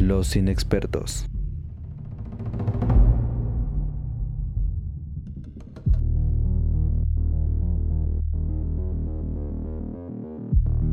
[0.00, 1.26] Los inexpertos.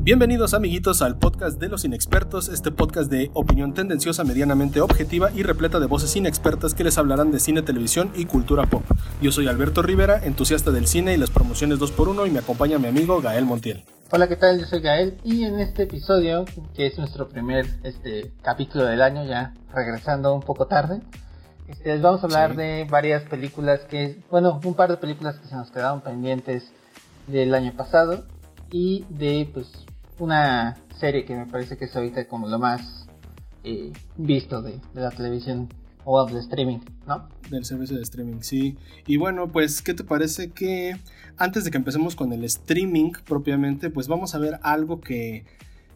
[0.03, 5.43] Bienvenidos amiguitos al podcast de los inexpertos, este podcast de opinión tendenciosa, medianamente objetiva y
[5.43, 8.83] repleta de voces inexpertas que les hablarán de cine, televisión y cultura pop.
[9.21, 12.87] Yo soy Alberto Rivera, entusiasta del cine y las promociones 2x1 y me acompaña mi
[12.87, 13.85] amigo Gael Montiel.
[14.11, 14.59] Hola, ¿qué tal?
[14.59, 19.25] Yo soy Gael y en este episodio, que es nuestro primer este, capítulo del año,
[19.25, 21.01] ya regresando un poco tarde,
[21.67, 22.57] este, les vamos a hablar Sí.
[22.57, 26.71] de varias películas que, bueno, un par de películas que se nos quedaron pendientes
[27.27, 28.25] del año pasado
[28.71, 29.67] y de pues
[30.19, 33.07] una serie que me parece que es ahorita como lo más
[33.65, 35.67] eh, visto de, de la televisión
[36.09, 37.27] o del streaming, ¿no?
[37.51, 38.77] Del servicio de streaming, sí.
[39.07, 40.95] Y bueno, pues, ¿qué te parece que
[41.35, 45.43] antes de que empecemos con el streaming propiamente, pues vamos a ver algo que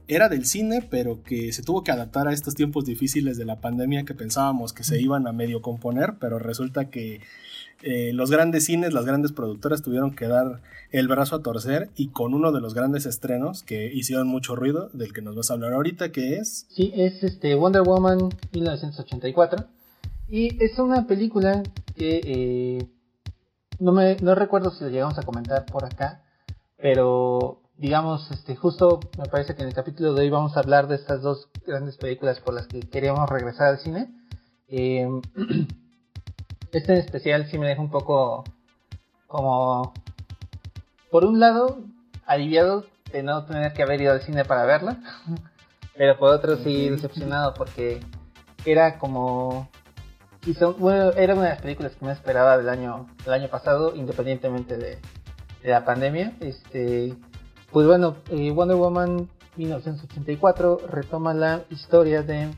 [0.10, 3.62] era del cine, pero que se tuvo que adaptar a estos tiempos difíciles de la
[3.62, 7.22] pandemia que pensábamos que se iban a medio componer, pero resulta que
[7.82, 12.10] eh, los grandes cines, las grandes productoras tuvieron que dar el brazo a torcer y
[12.10, 15.54] con uno de los grandes estrenos que hicieron mucho ruido, del que nos vas a
[15.54, 16.66] hablar ahorita, que es...
[16.68, 19.68] Sí, es este Wonder Woman 1984
[20.32, 21.62] y es una película
[21.94, 22.90] que eh,
[23.80, 26.24] no me no recuerdo si lo llegamos a comentar por acá,
[26.78, 30.88] pero digamos este justo me parece que en el capítulo de hoy vamos a hablar
[30.88, 34.10] de estas dos grandes películas por las que queríamos regresar al cine.
[34.70, 35.06] Eh,
[36.72, 38.46] este en especial sí me deja un poco
[39.28, 39.94] como
[41.12, 41.80] por un lado
[42.26, 44.98] aliviado de no tener que haber ido al cine para verla.
[45.98, 48.00] Pero por otro sí decepcionado porque
[48.64, 49.70] era como
[50.46, 53.96] hizo- bueno, era una de las películas que me esperaba del año del año pasado
[53.96, 55.00] independientemente de,
[55.64, 57.16] la pandemia este
[57.72, 62.50] pues bueno eh, Wonder Woman 1984 retoma la historia de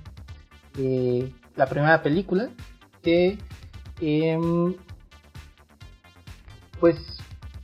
[1.56, 2.50] la primera película
[3.02, 3.38] que
[4.00, 4.76] em,
[6.80, 6.98] pues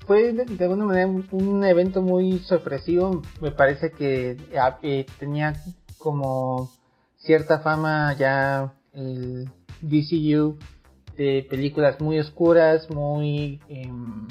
[0.09, 3.22] fue de, alguna manera un, evento muy sorpresivo.
[3.41, 4.38] Me parece que
[4.81, 5.53] eh, tenía
[6.00, 6.72] como
[7.18, 9.51] cierta fama ya el
[9.81, 10.57] DCU
[11.17, 13.59] de películas muy oscuras, muy...
[13.67, 14.28] em,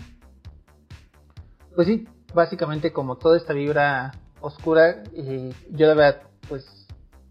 [1.75, 6.87] pues sí, básicamente como toda esta vibra oscura, eh, yo la verdad, pues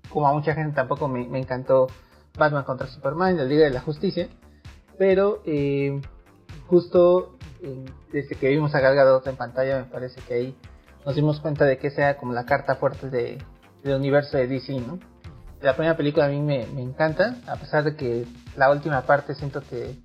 [0.09, 1.88] como a mucha gente tampoco me, encantó
[2.38, 4.29] Batman contra Superman, la Liga de la Justicia,
[4.97, 6.01] pero eh,
[6.67, 10.56] justo eh, desde que vimos a Gal Gadot en pantalla, me parece que ahí
[11.06, 13.38] nos dimos cuenta de que sea como la carta fuerte de,
[13.83, 15.00] del universo de DC, ¿no?
[15.62, 18.25] La primera película a mí me, me encanta, a pesar de que
[18.56, 19.97] la última parte siento que,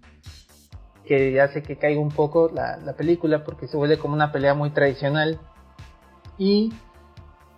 [1.04, 4.54] que hace que caiga un poco la, la película porque se vuelve como una pelea
[4.54, 5.38] muy tradicional
[6.38, 6.72] y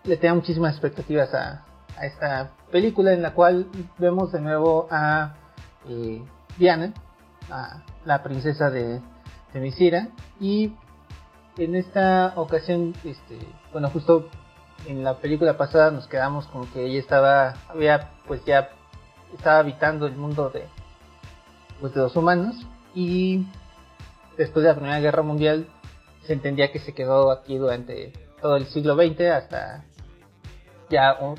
[0.03, 1.65] le tenía muchísimas expectativas a,
[1.97, 3.67] a esta película en la cual
[3.99, 5.35] vemos de nuevo a
[5.89, 6.23] eh,
[6.59, 6.93] Diana,
[7.51, 9.01] a la princesa de,
[9.53, 10.09] de Misira
[10.41, 10.73] y
[11.57, 13.39] en esta ocasión, este,
[13.73, 14.29] bueno, justo
[14.87, 18.71] en la película pasada nos quedamos como que ella estaba, había pues ya
[19.37, 20.65] estaba habitando el mundo de,
[21.81, 22.55] pues, de los humanos
[22.95, 23.47] y
[24.37, 25.67] después de la Primera Guerra Mundial
[26.27, 29.85] se entendía que se quedó aquí durante todo el siglo XX hasta
[30.91, 31.37] ya un-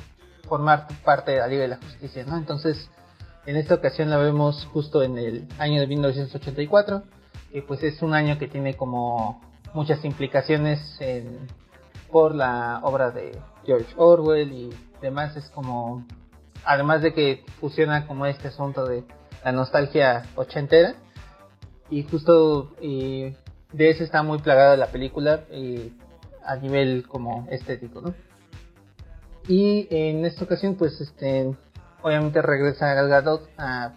[0.47, 2.38] formar parte de la Liga de la Justicia, ¿no?
[2.38, 2.89] Entonces,
[3.47, 7.01] en esta ocasión la vemos justo en el año de 1984,
[7.51, 9.41] que pues es un año que tiene como
[9.73, 11.47] muchas implicaciones en-
[12.15, 16.05] por la obra de George Orwell y demás, es como,
[16.63, 19.03] además de que fusiona como este asunto de
[19.43, 20.95] la nostalgia ochentera,
[21.89, 23.35] y justo de
[23.77, 25.41] eso está muy plagada la película
[26.45, 28.13] a nivel como estético.
[29.49, 31.53] Y en esta ocasión, pues, este,
[32.01, 33.91] obviamente regresa Gal Gadot a,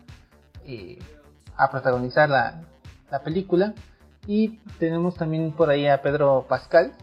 [1.56, 2.62] a protagonizar la,
[3.12, 3.74] la película.
[4.26, 6.94] Y tenemos también por ahí a Pedro Pascal,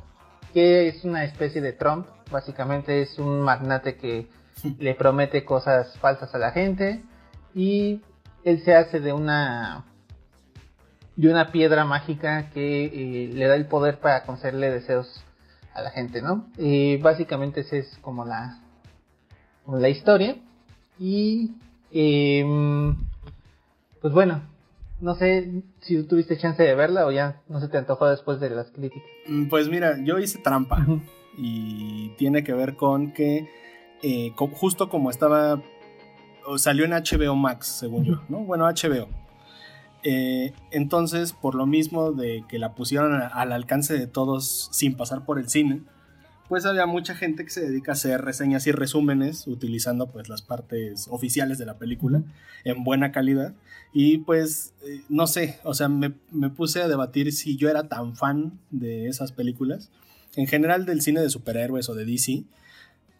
[0.55, 2.07] que es una especie de Trump.
[2.31, 4.29] Básicamente es un magnate que
[4.79, 7.03] le promete cosas falsas a la gente.
[7.53, 8.01] Y
[8.45, 9.83] él se hace de una
[11.17, 15.23] de una piedra mágica que eh, le da el poder para concederle deseos
[15.73, 16.47] a la gente, ¿no?
[16.57, 18.59] Eh, básicamente esa es como la,
[19.65, 20.37] como la historia.
[20.97, 21.51] Y
[21.91, 22.95] em,
[24.01, 24.41] pues bueno,
[24.99, 28.39] no sé si tú tuviste chance de verla o ya no se te antojó después
[28.39, 29.03] de las críticas.
[29.27, 30.85] Mm, Pues mira, yo hice trampa
[31.37, 33.49] y tiene que ver con que
[34.03, 35.61] eh, justo como estaba,
[36.45, 38.39] o salió en HBO Max, según yo, ¿no?
[38.39, 39.07] Bueno, HBO.
[40.03, 44.95] Eh, entonces, por lo mismo de que la pusieron a- al alcance de todos sin
[44.95, 45.81] pasar por el cine,
[46.47, 50.41] pues había mucha gente que se dedica a hacer reseñas y resúmenes utilizando pues las
[50.41, 52.23] partes oficiales de la película
[52.63, 53.53] en buena calidad.
[53.93, 57.87] Y pues, eh, no sé, o sea, me, me, puse a debatir si yo era
[57.87, 59.89] tan fan de esas películas,
[60.35, 62.43] en general del cine de superhéroes o de DC,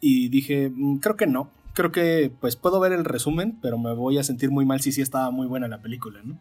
[0.00, 3.94] y dije, mm, creo que no, creo que pues puedo ver el resumen, pero me
[3.94, 6.38] voy a sentir muy mal si sí estaba muy buena la película, ¿no?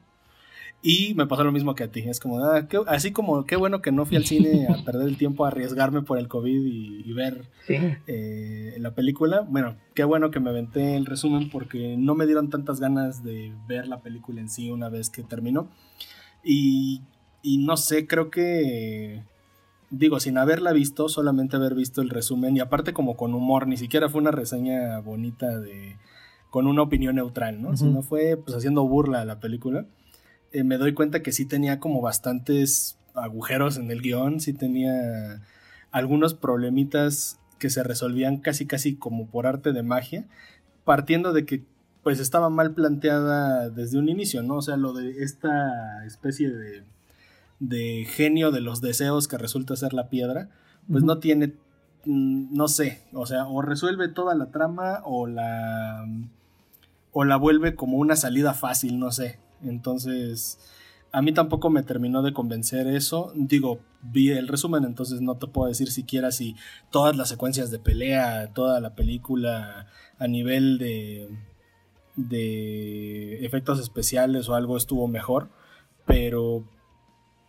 [0.87, 2.01] Y me pasó lo mismo que a ti.
[2.01, 5.17] Es como, ah, así como, qué bueno que no fui al cine a perder el
[5.17, 9.41] tiempo a arriesgarme por el COVID y, ver eh, la película.
[9.41, 13.51] Bueno, qué bueno que me aventé el resumen porque no me dieron tantas ganas de
[13.67, 15.71] ver la película en sí una vez que terminó.
[16.43, 17.01] Y,
[17.41, 19.23] y no sé, creo que
[19.89, 23.77] digo, sin haberla visto, solamente haber visto el resumen y aparte como con humor, ni
[23.77, 25.97] siquiera fue una reseña bonita de
[26.51, 27.75] con una opinión neutral, ¿no?
[27.75, 29.87] Sino fue pues haciendo burla a la película.
[30.55, 35.41] Eh, me doy cuenta que sí tenía como bastantes agujeros en el guion, sí tenía
[35.91, 40.23] algunos problemitas que se resolvían casi casi como por arte de magia,
[40.85, 41.65] partiendo de que
[42.03, 44.55] pues estaba mal planteada desde un inicio, ¿no?
[44.55, 46.83] O sea, lo de esta especie de,
[47.59, 50.47] de genio de los deseos que resulta ser la piedra,
[50.89, 51.53] pues no tiene,
[52.05, 56.07] mm, no sé, o sea, o resuelve toda la trama o la,
[57.11, 59.43] o la vuelve como una salida fácil, no sé.
[59.63, 60.59] Entonces,
[61.11, 63.31] a mí tampoco me terminó de convencer eso.
[63.35, 66.55] Digo, vi el resumen, entonces no te puedo decir siquiera si
[66.91, 69.87] todas las secuencias de pelea, toda la película
[70.19, 71.29] a nivel de,
[72.15, 75.49] de efectos especiales o algo estuvo mejor,
[76.05, 76.63] pero,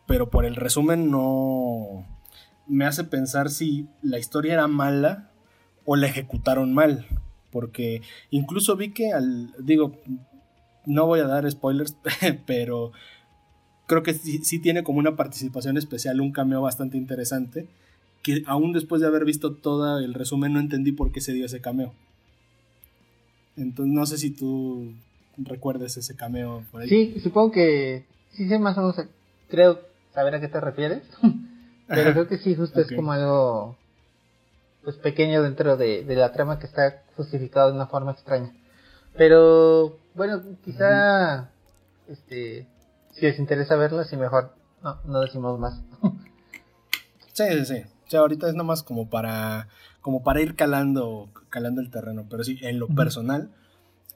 [0.06, 2.06] pero por el resumen no
[2.66, 5.30] me hace pensar si la historia era mala
[5.84, 7.06] o la ejecutaron mal.
[7.50, 9.98] Porque incluso vi que al, digo,
[10.86, 11.96] no voy a dar spoilers,
[12.46, 12.92] pero
[13.86, 17.66] creo que sí, tiene como una participación especial, un cameo bastante interesante,
[18.22, 21.46] que aún después de haber visto todo el resumen no entendí por qué se dio
[21.46, 21.92] ese cameo.
[23.56, 24.92] Entonces no sé si tú
[25.38, 26.88] recuerdes ese cameo por ahí.
[26.88, 28.96] Sí, supongo que sí sé más o menos,
[29.48, 29.80] creo
[30.12, 31.02] saber a qué te refieres,
[31.88, 33.76] pero creo que sí, justo es como algo
[34.82, 38.52] pues pequeño dentro de, de la trama que está justificado de una forma extraña.
[39.16, 41.50] Pero bueno, quizá,
[42.08, 42.66] este,
[43.12, 45.82] si les interesa verla, si mejor no, no decimos más.
[47.32, 47.82] sí, sí, sí.
[48.06, 49.68] O sea, ahorita es nomás como para,
[50.00, 52.26] como para ir calando, calando el terreno.
[52.30, 53.50] Pero sí, en lo personal,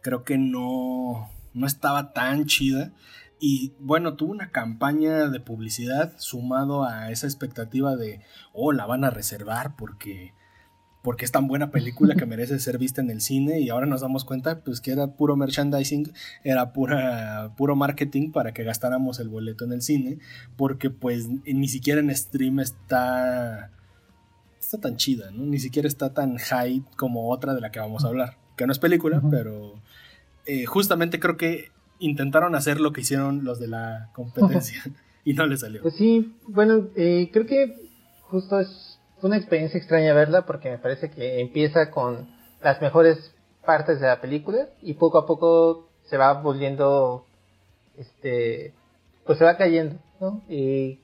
[0.00, 2.92] creo que no, no estaba tan chida.
[3.40, 8.20] Y bueno, tuvo una campaña de publicidad sumado a esa expectativa de,
[8.52, 10.34] oh, la van a reservar porque
[11.02, 14.02] porque es tan buena película que merece ser vista en el cine y ahora nos
[14.02, 16.12] damos cuenta pues que era puro merchandising,
[16.44, 20.18] era pura, puro marketing para que gastáramos el boleto en el cine,
[20.56, 23.70] porque pues ni siquiera en stream está,
[24.60, 25.44] está tan chida, ¿no?
[25.44, 28.72] Ni siquiera está tan high como otra de la que vamos a hablar, que no
[28.72, 29.80] es película, pero
[30.44, 34.82] eh, justamente creo que intentaron hacer lo que hicieron los de la competencia
[35.24, 35.80] y no les salió.
[35.80, 37.74] Pues sí, bueno, eh, creo que
[38.22, 38.89] justo es
[39.20, 42.28] fue una experiencia extraña verla porque me parece que empieza con
[42.62, 43.34] las mejores
[43.64, 47.26] partes de la película y poco a poco se va volviendo,
[47.98, 48.74] este,
[49.26, 50.42] pues se va cayendo, ¿no?
[50.48, 50.98] Y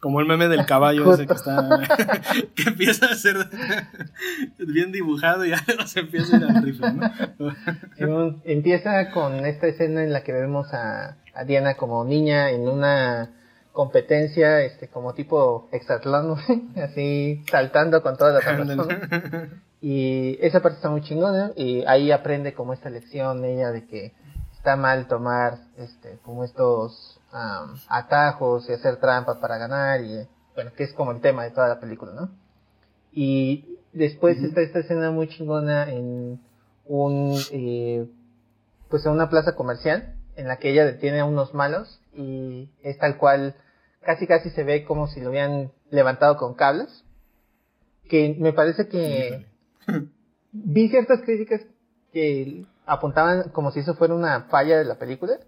[0.00, 1.68] como el meme del caballo ese que está
[2.54, 3.36] que empieza a ser
[4.58, 6.92] bien dibujado y algo se empieza a ir al rifle,
[7.98, 8.40] ¿no?
[8.44, 13.30] empieza con esta escena en la que vemos a, a Diana como niña en una
[13.78, 16.36] competencia, este, como tipo exatlón,
[16.82, 18.58] así saltando con todas las
[19.80, 24.12] Y esa parte está muy chingona y ahí aprende como esta lección ella de que
[24.52, 27.20] está mal tomar este como estos
[27.88, 31.68] atajos y hacer trampas para ganar y bueno, que es como el tema de toda
[31.68, 32.30] la película, ¿no?
[33.12, 36.40] Y después está esta escena muy chingona en
[36.84, 38.08] un eh,
[38.90, 42.98] pues en una plaza comercial en la que ella detiene a unos malos y es
[42.98, 43.54] tal cual
[44.00, 47.04] casi casi se ve como si lo hubieran levantado con cables.
[48.08, 49.46] Que me parece que
[50.52, 51.60] vi ciertas críticas
[52.12, 55.38] que apuntaban como si eso fuera una falla de la película,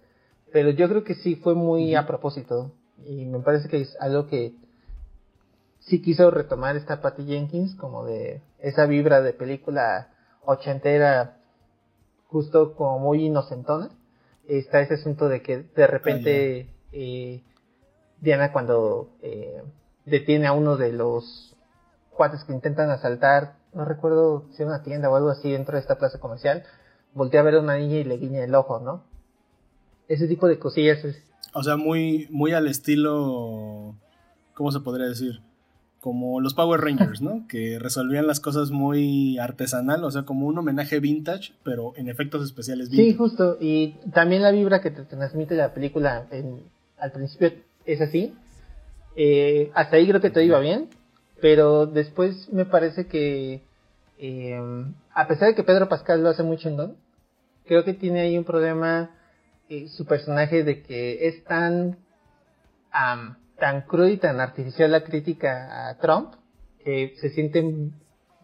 [0.51, 2.71] pero yo creo que sí fue muy a propósito
[3.05, 4.53] y me parece que es algo que
[5.79, 10.09] sí quiso retomar esta Patty Jenkins como de esa vibra de película
[10.45, 11.37] ochentera
[12.27, 13.89] justo como muy inocentona.
[14.47, 17.41] Está ese asunto de que de repente eh,
[18.21, 19.61] Diana cuando eh,
[20.05, 21.55] detiene a uno de los
[22.11, 25.81] cuates que intentan asaltar, no recuerdo si era una tienda o algo así dentro de
[25.81, 26.63] esta plaza comercial,
[27.13, 29.03] voltea a ver a una niña y le guiña el ojo, ¿no?
[30.07, 30.99] Ese tipo de cosillas
[31.53, 33.95] O sea, muy, muy al estilo,
[34.53, 35.41] ¿cómo se podría decir?
[36.01, 37.45] como los Power Rangers, ¿no?
[37.47, 42.43] Que resolvían las cosas muy artesanal, o sea, como un homenaje vintage, pero en efectos
[42.43, 43.11] especiales vintage.
[43.11, 46.27] Sí, justo, y también la vibra que te transmite la película
[46.97, 47.51] al principio
[47.85, 48.35] es así.
[49.15, 50.89] Eh, hasta ahí creo que todo iba bien,
[51.41, 53.63] pero después me parece que,
[54.17, 56.97] eh, a pesar de que Pedro Pascal lo hace muy chingón,
[57.65, 59.11] creo que tiene ahí un problema
[59.69, 61.97] eh, su personaje de que es tan
[63.57, 66.33] tan cruda y tan artificial la crítica a Trump
[66.83, 67.63] que se siente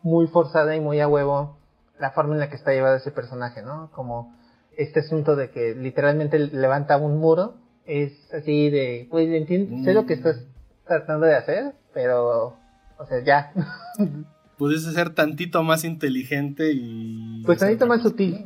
[0.04, 1.58] muy forzada y muy a huevo
[2.00, 3.92] la forma en la que está llevado ese personaje, ¿no?
[3.92, 4.34] Como
[4.78, 7.56] este asunto de que literalmente levanta un muro,
[7.88, 10.44] es así de, pues entiendo, sé lo que estás
[10.86, 12.56] tratando de hacer, pero,
[12.98, 13.52] o sea, ya.
[14.58, 17.44] Pudiese ser tantito más inteligente y...
[17.46, 18.46] Pues tantito más sutil,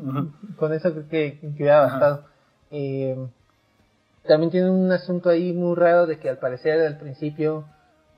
[0.57, 2.25] con eso creo que, que hubiera bastado.
[2.69, 3.17] Eh,
[4.27, 7.65] también tiene un asunto ahí muy raro de que al parecer al principio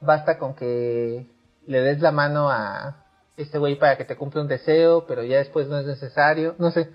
[0.01, 1.25] basta con que
[1.65, 2.97] le des la mano a
[3.37, 6.55] este güey para que te cumpla un deseo, pero ya después no es necesario.
[6.59, 6.89] No sé,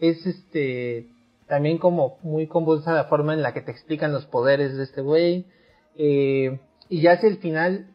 [0.00, 1.08] es este
[1.48, 5.00] también como muy convulsa la forma en la que te explican los poderes de este
[5.00, 5.46] güey.
[5.96, 7.88] Eh, y ya hacia el final,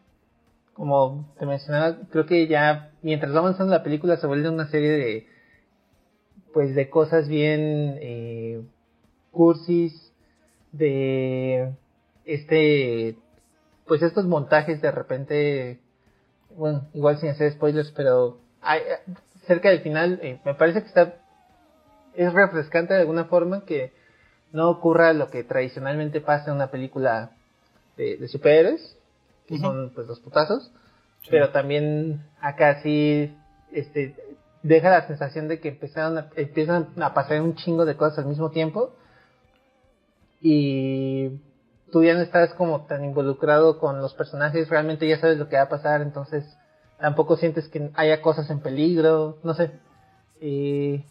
[0.74, 4.92] como te mencionaba, creo que ya mientras va avanzando la película se vuelve una serie
[4.92, 5.28] de
[6.54, 8.62] pues de cosas bien eh,
[9.32, 10.14] cursis
[10.72, 11.74] de
[12.26, 13.18] este
[13.88, 15.80] pues estos montajes de repente
[16.56, 18.82] bueno igual sin hacer spoilers pero hay,
[19.48, 21.23] cerca del final eh, me parece que está
[22.16, 23.92] es refrescante de alguna forma que
[24.52, 27.32] no ocurra lo que tradicionalmente pasa en una película
[27.98, 28.98] de, superhéroes
[29.48, 30.72] que son pues los putazos.
[31.30, 33.36] Pero también acá sí
[33.72, 34.16] este
[34.62, 38.52] deja la sensación de que empezaron empiezan a pasar un chingo de cosas al mismo
[38.52, 38.94] tiempo.
[40.42, 41.40] Y
[41.92, 45.56] tú ya no estás como tan involucrado con los personajes, realmente ya sabes lo que
[45.56, 46.46] va a pasar, entonces
[47.00, 49.72] tampoco sientes que haya cosas en peligro, no sé.
[50.42, 51.06] Y...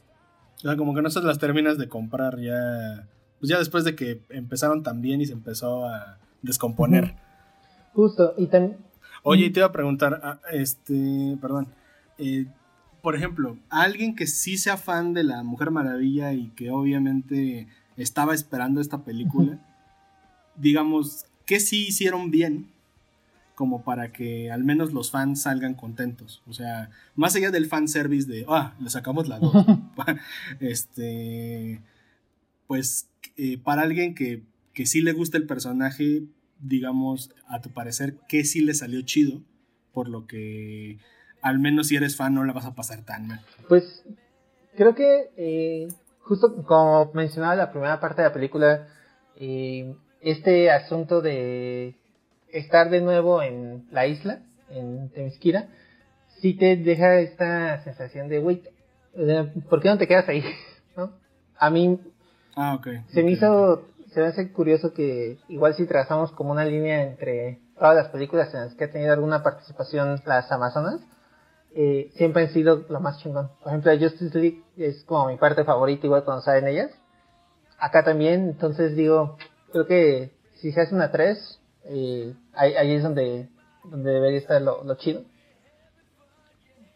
[0.77, 3.07] como que no se las terminas de comprar ya,
[3.39, 7.15] pues ya después de que empezaron tan bien y se empezó a descomponer.
[7.95, 8.79] Justo, y también...
[9.23, 11.69] Oye, y te iba a preguntar, ah, este, perdón,
[12.19, 12.47] eh,
[13.03, 18.35] por ejemplo, alguien que sí sea fan de la Mujer Maravilla y que obviamente estaba
[18.35, 19.59] esperando esta película,
[20.57, 22.69] digamos, que sí hicieron bien
[23.63, 26.43] como para que al menos los fans salgan contentos.
[26.49, 29.55] O sea, más allá del fan service de, ah, le sacamos la dos.
[30.59, 31.81] este,
[32.67, 34.43] pues eh, para alguien que,
[34.75, 36.25] que sí le gusta el personaje,
[36.59, 39.43] digamos, a tu parecer, que sí le salió chido,
[39.93, 40.99] por lo que
[41.41, 43.43] al menos si eres fan no la vas a pasar tan mal.
[43.69, 44.03] Pues
[44.77, 45.87] creo que eh,
[46.19, 48.89] justo como mencionaba la primera parte de la película,
[49.37, 51.95] eh, este asunto de
[52.53, 54.41] estar de nuevo en la isla,
[54.71, 55.69] en Temisquira,
[56.41, 58.65] sí te deja esta sensación de, wait,
[59.69, 60.45] ¿por qué no te quedas ahí?
[61.59, 62.01] A mí
[62.57, 67.03] ah, se me hizo, se me hace curioso que igual si trazamos como una línea
[67.05, 71.01] entre todas las películas en las que ha tenido alguna participación las Amazonas,
[71.75, 73.51] eh, siempre han sido lo más chingón.
[73.63, 76.91] Por ejemplo, Justice League es como mi parte favorita, igual cuando salen ellas.
[77.79, 79.37] Acá también, entonces digo,
[79.73, 83.49] creo que si se hace una 3, eh, ahí, es donde,
[83.85, 85.25] donde debería estar lo, chido.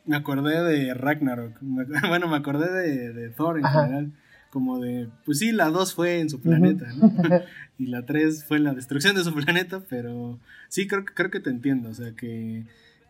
[0.05, 1.59] Me acordé de Ragnarok.
[2.09, 2.71] Bueno, me acordé
[3.12, 4.12] de, Thor en general.
[4.50, 7.12] Como de, pues sí, la 2 fue en su planeta, ¿no?
[7.78, 10.38] y la 3 fue en la destrucción de su planeta, pero
[10.69, 11.90] sí, creo, creo que te entiendo.
[11.90, 12.64] O sea, que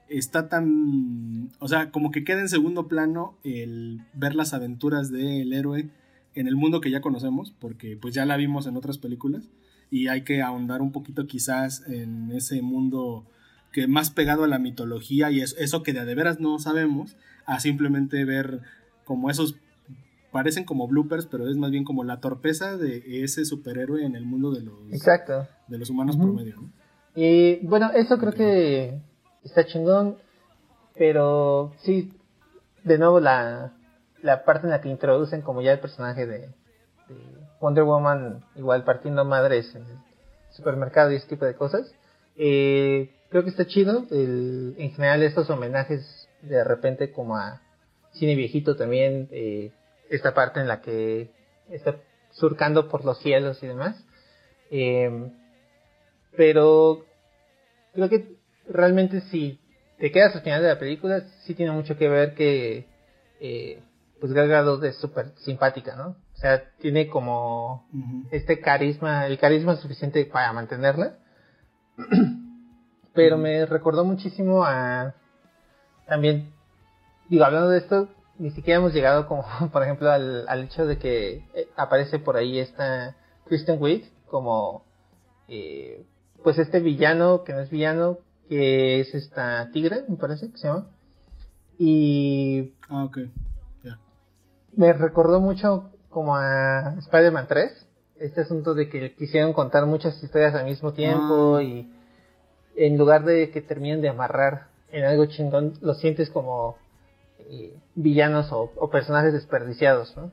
[0.09, 5.53] está tan, o sea, como que queda en segundo plano el ver las aventuras del
[5.53, 5.89] héroe
[6.35, 9.49] en el mundo que ya conocemos, porque pues ya la vimos en otras películas
[9.91, 13.25] y hay que ahondar un poquito quizás en ese mundo
[13.73, 17.17] que más pegado a la mitología y es, eso que de, de veras no sabemos,
[17.45, 18.61] a simplemente ver
[19.05, 19.57] como esos
[20.33, 24.27] parecen como bloopers, pero es más bien como la torpeza de ese superhéroe en el
[24.27, 25.47] mundo de los Exacto.
[25.69, 26.57] de los humanos promedio.
[27.15, 29.01] Y bueno, eso creo que
[29.45, 30.17] está chingón,
[30.95, 32.13] pero sí,
[32.85, 33.73] de nuevo la,
[34.23, 36.51] la parte en la que introducen como ya el personaje de,
[37.61, 39.99] Wonder Woman, igual partiendo madres en el
[40.51, 41.93] supermercado y ese tipo de cosas,
[42.37, 47.61] eh, creo que está chido, el, en general estos homenajes de repente como a
[48.13, 49.73] cine viejito también, eh,
[50.11, 51.31] esta parte en la que
[51.71, 51.97] está
[52.31, 53.97] surcando por los cielos y demás.
[54.71, 55.31] Eh,
[56.37, 57.05] pero
[57.95, 58.37] creo que
[58.69, 59.61] realmente si
[59.99, 62.87] te quedas al final de la película, sí tiene mucho que ver que
[63.41, 63.83] eh,
[64.21, 66.17] pues Gal Gadot es súper simpática, ¿no?
[66.37, 67.89] O sea, tiene como
[68.31, 71.17] este carisma, el carisma suficiente para mantenerla.
[73.15, 75.15] Pero me recordó muchísimo a.
[76.07, 76.53] También.
[77.31, 80.99] Digo, hablando de esto, ni siquiera hemos llegado como, por ejemplo, al, al hecho de
[80.99, 83.17] que eh, aparece por ahí esta
[83.47, 84.85] Kristen Wiig como.
[85.49, 86.05] Eh,
[86.43, 90.69] pues este villano, que no es villano, que es esta tigre, me parece que se
[90.69, 90.91] llama.
[91.79, 92.75] Y.
[92.91, 93.19] Ah, ok.
[93.83, 93.99] Ya.
[94.75, 97.87] Me recordó mucho como a Spider-Man 3.
[98.21, 101.63] Este asunto de que quisieron contar muchas historias al mismo tiempo Ah.
[101.63, 101.93] y
[102.75, 106.79] en lugar de que terminen de amarrar en algo chingón, lo sientes como
[107.41, 110.33] eh, villanos o, o personajes desperdiciados, ¿no?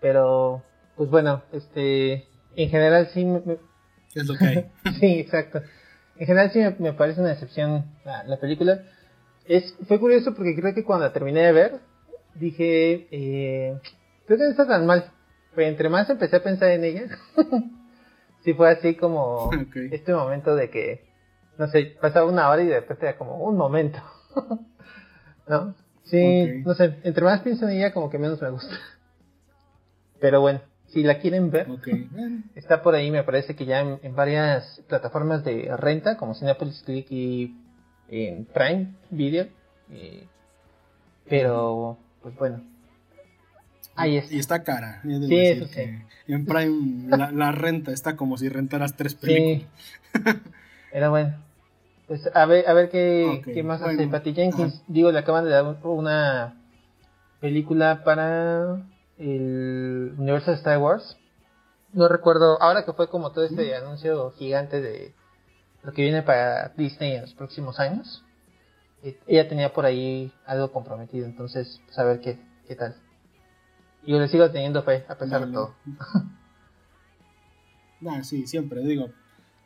[0.00, 0.62] Pero,
[0.96, 2.24] pues bueno, este,
[2.54, 3.56] en general sí me- me,
[4.14, 4.70] Es lo que hay.
[5.00, 5.62] sí, exacto.
[6.16, 8.82] En general sí me, me parece una decepción la, la película.
[9.46, 11.80] Es, fue curioso porque creo que cuando la terminé de ver,
[12.36, 13.80] dije, eh,
[14.26, 15.10] creo que no está tan mal.
[15.54, 17.02] Pero entre más empecé a pensar en ella,
[18.44, 19.50] sí fue así como
[19.90, 21.06] este momento de que,
[21.58, 23.98] no sé, pasaba una hora y de repente era como un momento.
[25.48, 25.74] ¿No?
[26.04, 28.76] Sí, no sé, entre más pienso en ella como que menos me gusta.
[30.20, 31.66] Pero bueno, si la quieren ver,
[32.54, 36.82] Está por ahí, me parece que ya en, en varias plataformas de renta, como Cinepolis
[36.84, 37.56] Click y
[38.08, 39.46] en Prime Video.
[39.90, 40.28] eh,
[41.28, 42.62] pero, pues bueno.
[43.96, 44.30] Ahí es.
[44.32, 45.00] Y está cara.
[45.02, 49.12] de Sí, decir eso que En Prime la, la renta está como si rentaras tres
[49.12, 49.18] Sí.
[49.20, 49.70] películas.
[50.92, 51.36] Pero bueno.
[52.06, 54.74] Pues a ver, a ver qué, qué más bueno, hace Patty Jenkins.
[54.74, 54.84] ajá.
[54.86, 56.54] Digo, le acaban de dar una
[57.40, 58.82] película para
[59.18, 61.16] el universo de Star Wars.
[61.92, 65.14] No recuerdo, ahora que fue como todo este anuncio gigante de
[65.82, 68.22] lo que viene para Disney en los próximos años.
[69.02, 72.38] eh, Ella tenía por ahí algo comprometido, entonces, pues a ver qué,
[72.68, 72.94] qué tal.
[74.06, 75.74] Y yo le sigo teniendo fe, a pesar de todo.
[78.22, 79.10] Sí, siempre, digo.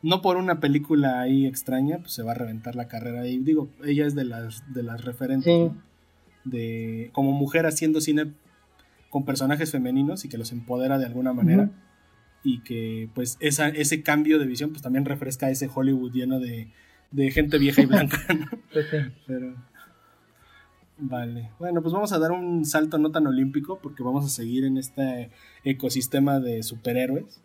[0.03, 3.27] No por una película ahí extraña, pues se va a reventar la carrera.
[3.27, 5.53] Y digo, ella es de las, de las referentes.
[5.53, 5.59] Sí.
[5.59, 5.77] ¿no?
[6.45, 8.33] De, como mujer haciendo cine
[9.11, 11.71] con personajes femeninos y que los empodera de alguna manera.
[12.43, 16.73] Y que pues esa, ese cambio de visión pues también refresca ese Hollywood lleno de,
[17.11, 18.19] de gente vieja y blanca.
[18.33, 18.47] ¿no?
[18.73, 18.97] Pues sí.
[19.27, 19.55] Pero.
[21.03, 21.51] Vale.
[21.59, 24.77] Bueno, pues vamos a dar un salto no tan olímpico porque vamos a seguir en
[24.77, 25.31] este
[25.65, 27.41] ecosistema de superhéroes.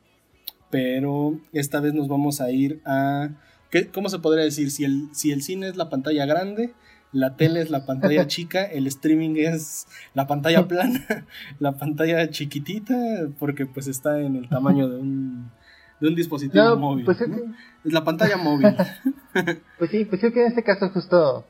[0.69, 3.29] Pero esta vez nos vamos a ir a.
[3.71, 4.71] ¿qué- ¿Cómo se podría decir?
[4.71, 6.73] Si el, si el cine es la pantalla grande,
[7.13, 11.25] la tele es la pantalla chica, el streaming es la pantalla plana,
[11.59, 12.95] la pantalla chiquitita,
[13.39, 15.49] porque pues está en el tamaño de un,
[16.01, 17.05] de un dispositivo No, móvil.
[17.05, 17.35] pues es ¿no?
[17.37, 17.43] que-
[17.85, 18.75] Es la pantalla móvil.
[19.77, 21.45] Pues sí, pues creo que en este caso justo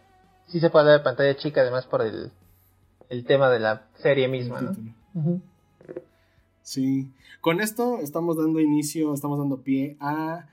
[0.47, 2.31] sí se puede hablar de pantalla chica, además por el,
[3.09, 4.75] el tema de la serie misma.
[6.61, 7.07] Sí,
[7.41, 10.47] con esto estamos dando inicio, estamos dando pie a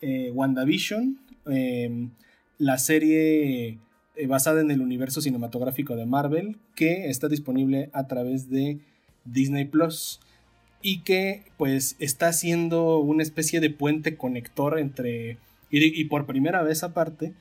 [0.00, 1.18] eh, WandaVision,
[1.50, 2.08] eh,
[2.58, 3.78] la serie
[4.14, 8.78] eh, basada en el universo cinematográfico de Marvel, que está disponible a través de
[9.24, 10.20] Disney Plus
[10.82, 15.38] y que pues está siendo una especie de puente conector entre,
[15.70, 17.34] y, y por primera vez aparte,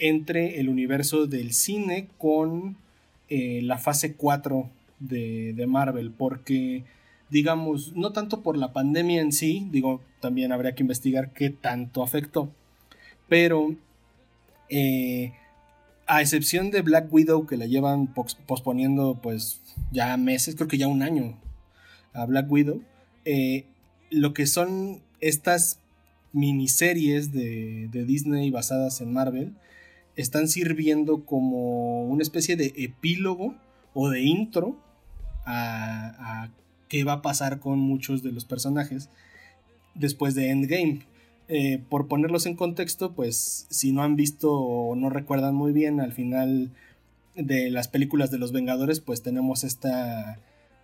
[0.00, 2.76] entre el universo del cine con
[3.28, 6.82] eh, la fase 4 de, Marvel, porque
[7.30, 12.02] digamos, no tanto por la pandemia en sí, digo, también habría que investigar qué tanto
[12.02, 12.50] afectó,
[13.28, 13.76] pero
[14.68, 15.32] eh,
[16.06, 19.60] a excepción de Black Widow que la llevan pos- posponiendo pues
[19.92, 21.38] ya meses, creo que ya un año
[22.12, 22.82] a Black Widow,
[23.24, 23.64] eh,
[24.10, 25.78] lo que son estas
[26.32, 29.52] miniseries de Disney basadas en Marvel
[30.16, 33.54] están sirviendo como una especie de epílogo
[33.94, 34.76] o de intro
[35.46, 36.50] a,
[36.88, 39.08] qué va a pasar con muchos de los personajes
[39.94, 41.00] después de Endgame.
[41.48, 46.00] Eh, por ponerlos en contexto, pues si no han visto o no recuerdan muy bien,
[46.00, 46.70] al final
[47.34, 50.38] de las películas de los Vengadores, pues tenemos esta,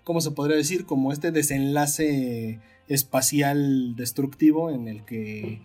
[0.05, 0.85] ¿cómo se podría decir?
[0.87, 5.61] Como este desenlace espacial destructivo en el que,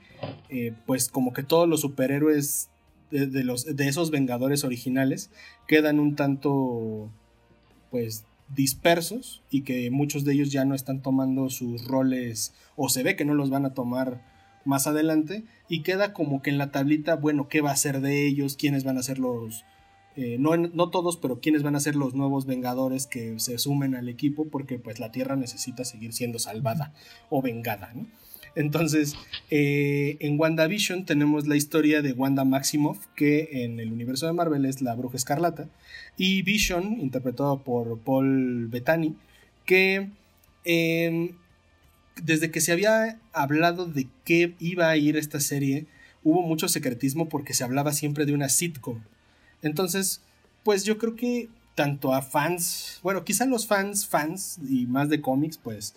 [0.49, 2.70] eh, pues como que todos los superhéroes
[3.11, 5.29] de, los, de esos Vengadores originales
[5.67, 7.11] quedan un tanto,
[7.89, 13.03] pues dispersos y que muchos de ellos ya no están tomando sus roles o se
[13.03, 14.29] ve que no los van a tomar
[14.65, 18.27] más adelante y queda como que en la tablita, bueno, ¿qué va a ser de
[18.27, 18.57] ellos?
[18.57, 19.63] ¿Quiénes van a ser los...
[20.15, 23.95] eh, no, no todos, pero quiénes van a ser los nuevos Vengadores que se sumen
[23.95, 26.93] al equipo porque pues la Tierra necesita seguir siendo salvada
[27.29, 28.07] o vengada, ¿no?
[28.55, 29.15] Entonces,
[29.49, 34.65] eh, en WandaVision tenemos la historia de Wanda Maximoff, que en el universo de Marvel
[34.65, 35.69] es la bruja escarlata,
[36.17, 39.15] y Vision, interpretado por Paul Bettany,
[39.65, 40.09] que
[40.65, 41.33] eh,
[42.21, 45.85] desde que se había hablado de qué iba a ir esta serie,
[46.23, 48.99] hubo mucho secretismo porque se hablaba siempre de una sitcom.
[49.61, 50.21] Entonces,
[50.63, 55.21] pues yo creo que tanto a fans, bueno, quizá los fans, fans y más de
[55.21, 55.95] cómics, pues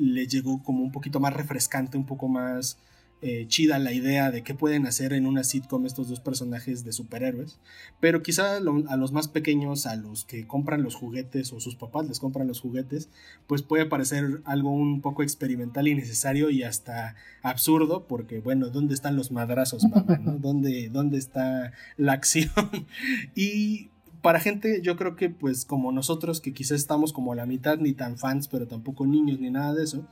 [0.00, 2.78] le llegó como un poquito más refrescante, un poco más
[3.22, 6.92] eh, chida la idea de qué pueden hacer en una sitcom estos dos personajes de
[6.92, 7.58] superhéroes.
[8.00, 12.08] Pero quizá a los más pequeños, a los que compran los juguetes o sus papás
[12.08, 13.10] les compran los juguetes,
[13.46, 18.94] pues puede parecer algo un poco experimental y necesario y hasta absurdo, porque bueno, ¿dónde
[18.94, 20.18] están los madrazos, mamá?
[20.40, 22.50] ¿Dónde, ¿Dónde está la acción?
[23.34, 23.90] y
[24.22, 27.78] para gente, yo creo que pues como nosotros, que quizás estamos como a la mitad,
[27.78, 30.06] ni tan fans, pero tampoco niños ni nada de eso,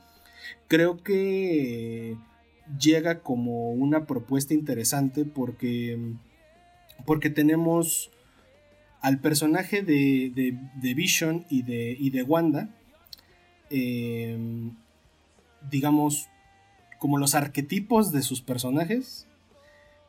[0.67, 2.17] creo que
[2.79, 5.97] llega como una propuesta interesante porque,
[7.05, 8.11] porque tenemos
[9.01, 10.57] al personaje de,
[10.95, 12.69] Vision y de, y de Wanda,
[13.69, 14.75] em,
[15.69, 16.27] digamos,
[16.97, 19.27] como los arquetipos de sus personajes,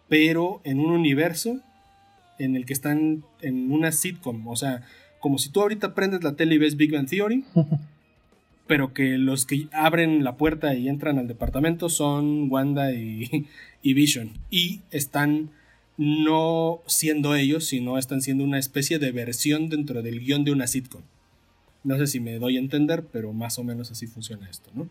[0.08, 1.60] pero en un universo
[2.40, 4.82] en el que están en una sitcom, o sea,
[5.20, 7.44] como si tú ahorita prendes la tele y ves Big Bang Theory,
[8.66, 13.46] pero que los que abren la puerta y entran al departamento son Wanda y,
[13.82, 14.30] Vision.
[14.50, 15.50] Y están
[15.96, 20.66] no siendo ellos, sino están siendo una especie de versión dentro del guion de una
[20.66, 21.02] sitcom.
[21.82, 24.88] No sé si me doy a entender, pero más o menos así funciona esto, ¿no?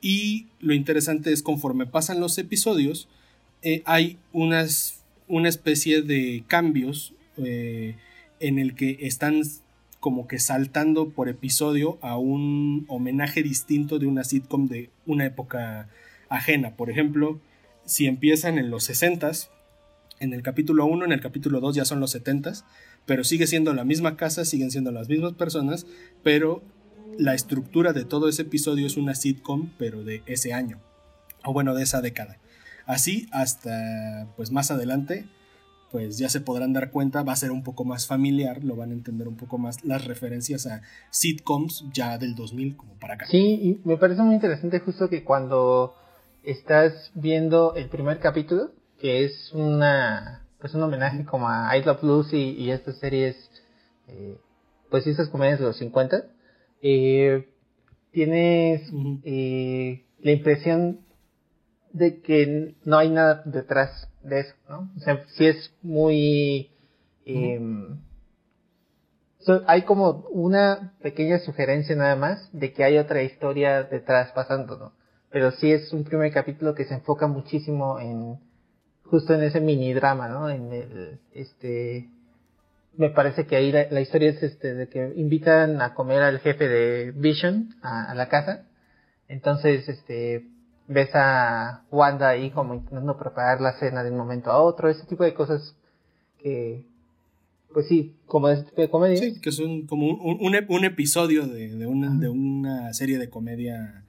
[0.00, 3.08] Y lo interesante es conforme pasan los episodios,
[3.62, 7.96] eh, hay unas, una especie de cambios eh,
[8.40, 9.42] en el que están
[10.00, 15.88] como que saltando por episodio a un homenaje distinto de una sitcom de una época
[16.28, 16.76] ajena.
[16.76, 17.40] Por ejemplo,
[17.86, 19.48] si empiezan en los 60s,
[20.20, 22.64] en el capítulo 1, en el capítulo 2 ya son los 70s,
[23.06, 25.86] pero sigue siendo la misma casa, siguen siendo las mismas personas,
[26.22, 26.62] pero
[27.18, 30.80] la estructura de todo ese episodio es una sitcom, pero de ese año,
[31.44, 32.38] o bueno, de esa década.
[32.86, 35.26] Así hasta pues más adelante
[35.94, 38.90] pues ya se podrán dar cuenta, va a ser un poco más familiar, lo van
[38.90, 43.26] a entender un poco más las referencias a sitcoms ya del 2000 como para acá.
[43.30, 45.94] Sí, y me parece muy interesante justo que cuando
[46.42, 52.02] estás viendo el primer capítulo, que es una pues un homenaje como a I Love
[52.02, 53.36] Lucy y, estas series,
[54.08, 54.36] eh,
[54.90, 56.24] pues estas comedias de los 50,
[56.82, 57.48] eh,
[58.10, 58.90] tienes
[59.22, 61.03] eh, la impresión
[61.94, 64.90] de que no hay nada detrás de eso, ¿no?
[64.96, 66.70] O sea, sí es muy...
[67.24, 68.00] Em,
[69.66, 74.92] hay como una pequeña sugerencia nada más de que hay otra historia detrás pasando, ¿no?
[75.30, 78.38] Pero sí es un primer capítulo que se enfoca muchísimo en
[79.04, 80.50] justo en ese mini drama, ¿no?
[80.50, 82.08] En el, este,
[82.96, 86.66] me parece que ahí la, historia es este, de que invitan a comer al jefe
[86.66, 88.66] de Vision a la casa.
[89.28, 90.53] Entonces, este,
[90.86, 95.06] ves a Wanda ahí como intentando preparar la cena de un momento a otro, ese
[95.06, 95.76] tipo de cosas
[96.38, 96.84] que,
[97.72, 99.16] pues sí, como ese tipo de comedia.
[99.16, 104.04] Sí, que son como un, un, episodio de, de, una, de, una, serie de comedia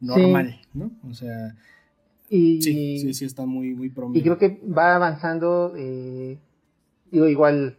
[0.00, 0.90] normal, ¿no?
[1.08, 1.54] O sea,
[2.28, 6.38] y, sí, sí, sí, está muy, muy Y creo que va avanzando, eh,
[7.10, 7.76] digo, igual,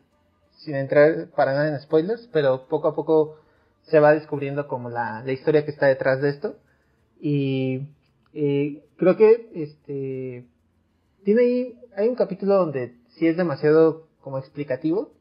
[0.56, 3.38] sin entrar para nada en spoilers, pero poco a poco
[3.82, 6.56] se va descubriendo como la, la historia que está detrás de esto.
[7.20, 7.88] Y
[8.34, 10.46] eh, creo que este
[11.24, 15.12] tiene ahí, hay un capítulo donde sí es demasiado como explicativo,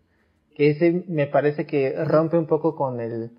[0.55, 3.31] que ese me parece que rompe un poco con el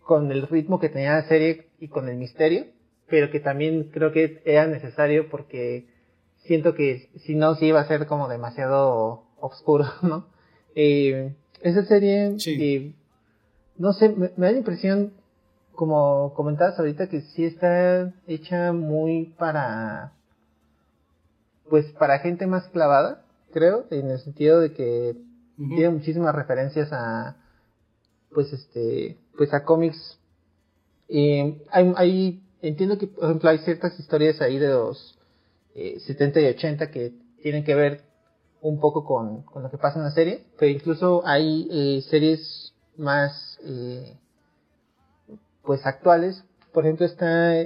[0.00, 2.66] con el ritmo que tenía la serie y con el misterio,
[3.08, 5.88] pero que también creo que era necesario porque
[6.44, 10.28] siento que si no sí iba a ser como demasiado oscuro, ¿no?
[10.74, 12.94] Eh, esa serie, eh,
[13.76, 15.12] no sé, me, me da la impresión
[15.76, 20.12] como comentabas ahorita que sí está hecha muy para
[21.70, 25.16] pues para gente más clavada creo en el sentido de que
[25.56, 27.36] tiene muchísimas referencias a
[28.32, 30.18] pues este pues a cómics.
[31.08, 35.18] Hay, hay, entiendo que por ejemplo hay ciertas historias ahí de los
[35.74, 38.02] 70 eh, y 80 que tienen que ver
[38.60, 42.74] un poco con, con lo que pasa en la serie pero incluso hay eh, series
[42.96, 44.18] más eh,
[45.66, 46.44] pues actuales.
[46.72, 47.60] Por ejemplo, está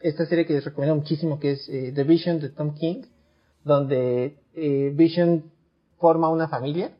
[0.00, 3.04] esta serie que les recomiendo muchísimo que es eh, The Vision de Tom King,
[3.62, 5.50] donde eh, Vision
[5.98, 6.90] forma una familia,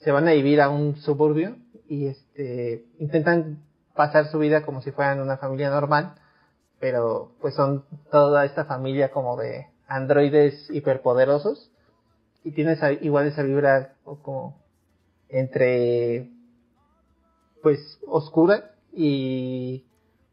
[0.00, 1.56] se van a vivir a un suburbio
[1.88, 3.62] y este intentan
[3.94, 6.16] pasar su vida como si fueran una familia normal,
[6.80, 11.70] pero pues son toda esta familia como de androides hiperpoderosos
[12.42, 14.62] y tienes igual esa vibra como
[15.30, 16.30] entre
[17.62, 19.84] pues oscura y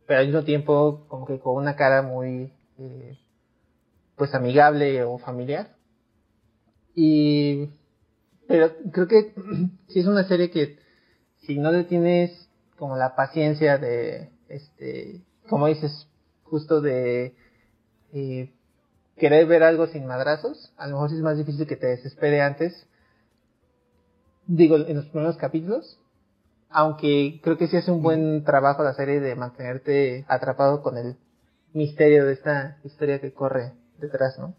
[0.06, 3.17] pero al mismo tiempo como que con una cara muy eh,
[4.15, 5.76] pues amigable o familiar
[6.95, 7.69] Y.
[8.47, 9.34] Pero creo que
[9.88, 10.78] si es una serie que
[11.45, 14.30] si no le tienes como la paciencia de.
[14.50, 15.21] Este.
[15.50, 16.08] Como dices,
[16.43, 17.36] justo de.
[18.13, 18.52] Eh,
[19.17, 20.74] querer ver algo sin madrazos.
[20.78, 22.88] A lo mejor es más difícil que te desespere antes.
[24.47, 26.00] Digo, en los primeros capítulos.
[26.71, 31.15] Aunque creo que sí hace un buen trabajo la serie de mantenerte atrapado con el
[31.73, 34.55] misterio de esta historia que corre detrás, ¿no?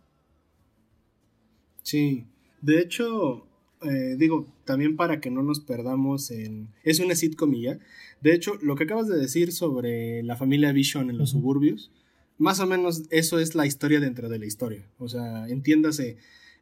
[1.83, 2.27] Sí,
[2.61, 3.47] de hecho,
[3.83, 6.69] eh, digo, también para que no nos perdamos en...
[6.85, 7.79] Es una sitcom ya.
[8.21, 11.91] De hecho, lo que acabas de decir sobre la familia Vision en los suburbios,
[12.39, 14.87] más o menos eso es la historia dentro de la historia.
[14.99, 16.17] O sea, entiéndase,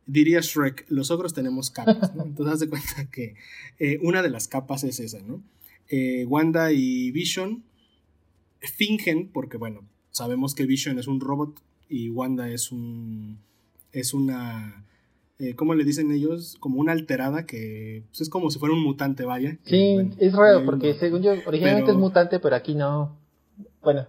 [0.07, 2.25] diría Shrek, los ogros tenemos capas, ¿no?
[2.25, 3.35] Entonces haz de cuenta que
[3.79, 5.43] eh, una de las capas es esa, ¿no?
[5.89, 7.65] Eh, Wanda y Vision
[8.61, 13.39] fingen, porque bueno, sabemos que Vision es un robot y Wanda es un...
[13.93, 14.85] es una
[15.41, 16.59] eh, ¿cómo le dicen ellos?
[16.61, 19.57] Como una alterada que pues, es como si fuera un mutante, vaya.
[19.65, 23.17] Sí, es raro porque según yo originalmente es mutante, pero aquí no.
[23.83, 24.07] Bueno,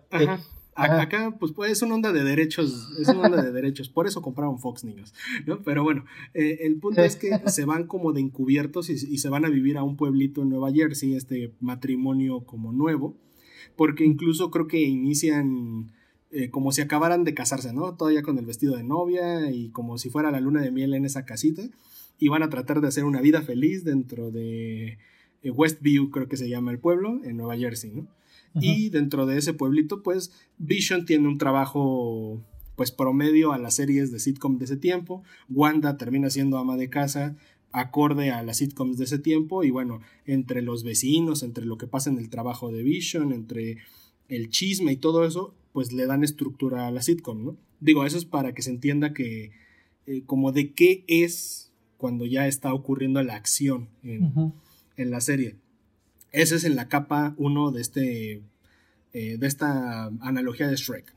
[0.73, 4.21] Acá, pues, pues, es una onda de derechos, es una onda de derechos, por eso
[4.21, 5.13] compraron Fox, niños,
[5.45, 5.61] ¿no?
[5.63, 9.29] Pero bueno, eh, el punto es que se van como de encubiertos y, y, se
[9.29, 13.17] van a vivir a un pueblito en Nueva Jersey, este matrimonio como nuevo,
[13.75, 15.91] porque incluso creo que inician
[16.33, 17.95] eh, como si acabaran de casarse, ¿no?
[17.95, 21.03] Todavía con el vestido de novia y como si fuera la luna de miel en
[21.03, 21.63] esa casita.
[22.19, 24.97] Y van a tratar de hacer una vida feliz dentro de
[25.43, 28.07] eh, Westview, creo que se llama el pueblo, en Nueva Jersey, ¿no?
[28.59, 32.41] Y dentro de ese pueblito, pues Vision tiene un trabajo
[32.75, 35.23] pues promedio a las series de sitcom de ese tiempo.
[35.49, 37.37] Wanda termina siendo ama de casa
[37.71, 41.87] acorde a las sitcoms de ese tiempo y bueno, entre los vecinos, entre lo que
[41.87, 43.77] pasa en el trabajo de Vision, entre
[44.27, 47.57] el chisme y todo eso, pues le dan estructura a la sitcom, ¿no?
[47.79, 49.51] Digo, eso es para que se entienda que
[50.05, 54.53] eh, como de qué es cuando ya está ocurriendo la acción en,
[54.97, 55.55] la serie.
[56.31, 58.41] Ese es en la capa 1 de, este,
[59.13, 61.13] eh, de esta analogía de Shrek.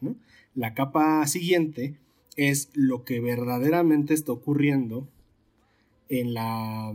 [0.54, 1.94] La capa siguiente
[2.36, 5.08] es lo que verdaderamente está ocurriendo
[6.08, 6.92] en la,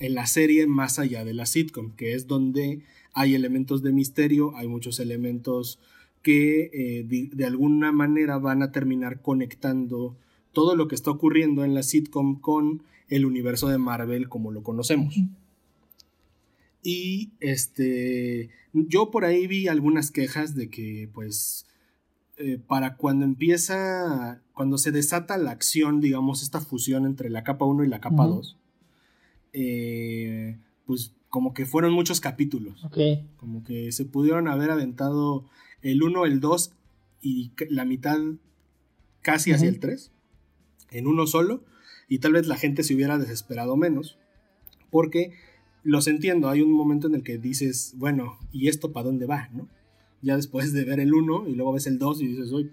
[0.00, 2.80] en la serie más allá de la sitcom, que es donde
[3.12, 5.78] hay elementos de misterio, hay muchos elementos
[6.22, 10.16] que eh, de, alguna manera van a terminar conectando
[10.52, 14.62] todo lo que está ocurriendo en la sitcom con el universo de Marvel como lo
[14.62, 15.14] conocemos.
[16.82, 21.66] Y este, yo por ahí vi algunas quejas de que pues
[22.36, 27.66] eh, para cuando empieza, cuando se desata la acción, digamos, esta fusión entre la capa
[27.66, 28.56] 1 y la capa 2,
[29.52, 32.82] eh, pues como que fueron muchos capítulos.
[33.36, 35.44] Como que se pudieron haber aventado
[35.82, 36.72] el 1, el 2
[37.20, 38.18] y la mitad
[39.22, 40.10] casi hacia el 3
[40.90, 41.62] en uno solo
[42.08, 44.18] y tal vez la gente se hubiera desesperado menos
[44.90, 45.34] porque
[45.82, 49.48] los entiendo, hay un momento en el que dices, bueno, ¿y esto para dónde va?
[49.52, 49.68] ¿no?
[50.22, 52.70] Ya después de ver el 1 y luego ves el 2 y dices, oye,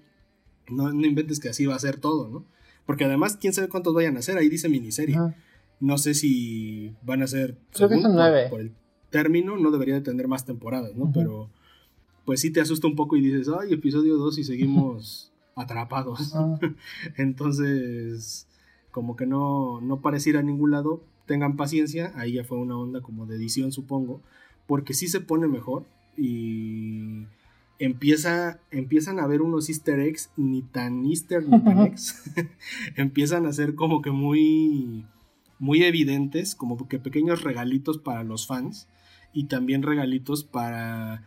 [0.70, 2.46] no, no, inventes que así va a ser todo, ¿no?
[2.86, 5.18] Porque además, quién sabe cuántos vayan a ser, ahí dice miniserie.
[5.80, 7.58] No sé si van a ser...
[7.74, 8.48] Creo que son nueve.
[8.50, 8.72] Por el
[9.10, 11.12] término, no debería de tener más temporadas, ¿no?
[11.14, 11.50] Pero
[12.26, 16.34] pues sí te asusta un poco y dices, ay, episodio 2 y seguimos atrapados.
[17.18, 18.48] Entonces,
[18.92, 22.78] como que no, no parece ir a ningún lado, tengan paciencia, ahí ya fue una
[22.78, 24.22] onda como de edición supongo,
[24.66, 25.86] porque sí se pone mejor
[26.18, 27.26] y
[27.78, 32.32] empieza, empiezan a ver unos easter eggs, ni tan easter ni tan eggs,
[32.96, 35.06] empiezan a ser como que muy,
[35.60, 38.88] muy evidentes, como que pequeños regalitos para los fans
[39.34, 41.24] y también regalitos para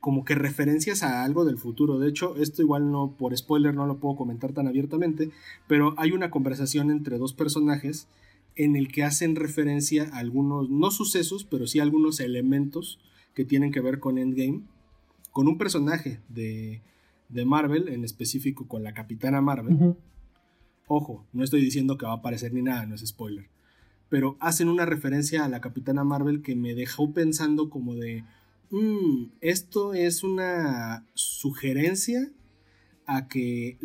[0.00, 1.98] como que referencias a algo del futuro.
[1.98, 5.30] De hecho, esto igual no, por spoiler no lo puedo comentar tan abiertamente,
[5.66, 8.06] pero hay una conversación entre dos personajes
[8.56, 12.98] en el que hacen referencia a algunos, no sucesos, pero sí algunos elementos
[13.34, 14.62] que tienen que ver con Endgame,
[15.32, 16.82] con un personaje de,
[17.28, 19.96] de Marvel, en específico con la Capitana Marvel.
[20.86, 23.48] Ojo, no estoy diciendo que va a aparecer ni nada, no es spoiler.
[24.08, 28.22] Pero hacen una referencia a la Capitana Marvel que me dejó pensando como de,
[28.70, 32.28] Mm, esto es una sugerencia
[33.06, 33.78] a que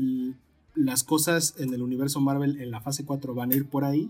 [0.73, 4.10] las cosas en el universo Marvel en la fase 4 van a ir por ahí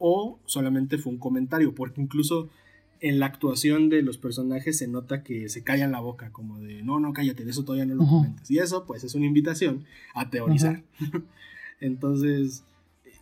[0.00, 2.48] o solamente fue un comentario, porque incluso
[3.00, 6.82] en la actuación de los personajes se nota que se callan la boca, como de,
[6.82, 8.50] no, no, cállate, de eso todavía no lo comentes.
[8.50, 9.84] Y eso, pues, es una invitación
[10.14, 10.82] a teorizar.
[11.80, 12.64] Entonces,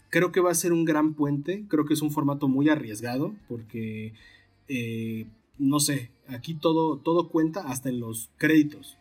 [0.09, 3.35] creo que va a ser un gran puente, creo que es un formato muy arriesgado,
[3.47, 4.15] porque,
[4.69, 5.27] eh,
[5.59, 8.97] no sé, aquí todo, todo cuenta hasta en los créditos.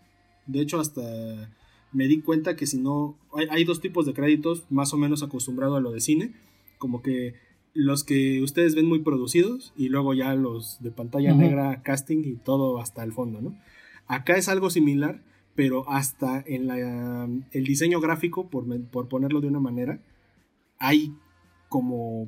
[0.45, 1.49] De hecho, hasta
[1.91, 3.17] me di cuenta que si no,
[3.49, 6.33] hay, dos tipos de créditos, más o menos acostumbrado a lo de cine,
[6.77, 7.35] como que
[7.77, 12.33] los que ustedes ven muy producidos y luego ya los de pantalla negra, casting y
[12.33, 13.55] todo hasta el fondo, ¿no?
[14.07, 15.21] Acá es algo similar,
[15.53, 19.99] pero hasta en la, el diseño gráfico, por, por ponerlo de una manera,
[20.79, 21.13] hay
[21.69, 22.27] como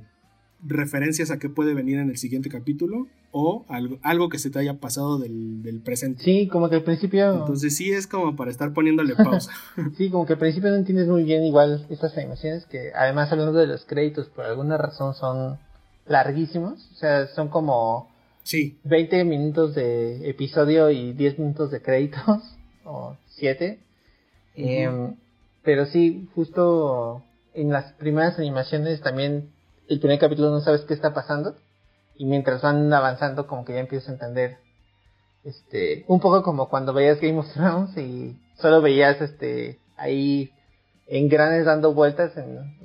[0.63, 4.59] referencias a qué puede venir en el siguiente capítulo o algo, algo que se te
[4.59, 6.23] haya pasado del, presente.
[6.23, 7.33] Sí, como que al principio...
[7.33, 9.51] Entonces sí es como para estar poniéndole pausa.
[9.97, 13.59] sí, como que al principio no entiendes muy bien igual estas animaciones que además hablando
[13.59, 15.59] de los créditos por alguna razón son
[16.07, 18.09] larguísimos, o sea, son como
[18.43, 18.79] sí.
[18.83, 23.79] 20 minutos de episodio y 10 minutos de créditos o 7.
[24.55, 25.15] Em,
[25.63, 27.21] pero sí, justo
[27.53, 29.51] en las primeras animaciones también
[29.87, 31.55] el primer capítulo no sabes qué está pasando
[32.19, 34.57] y mientras van avanzando como que ya empiezas a entender
[35.43, 40.51] este un poco como cuando veías Game of Thrones y solo veías este ahí
[41.07, 42.77] en grandes dando vueltas en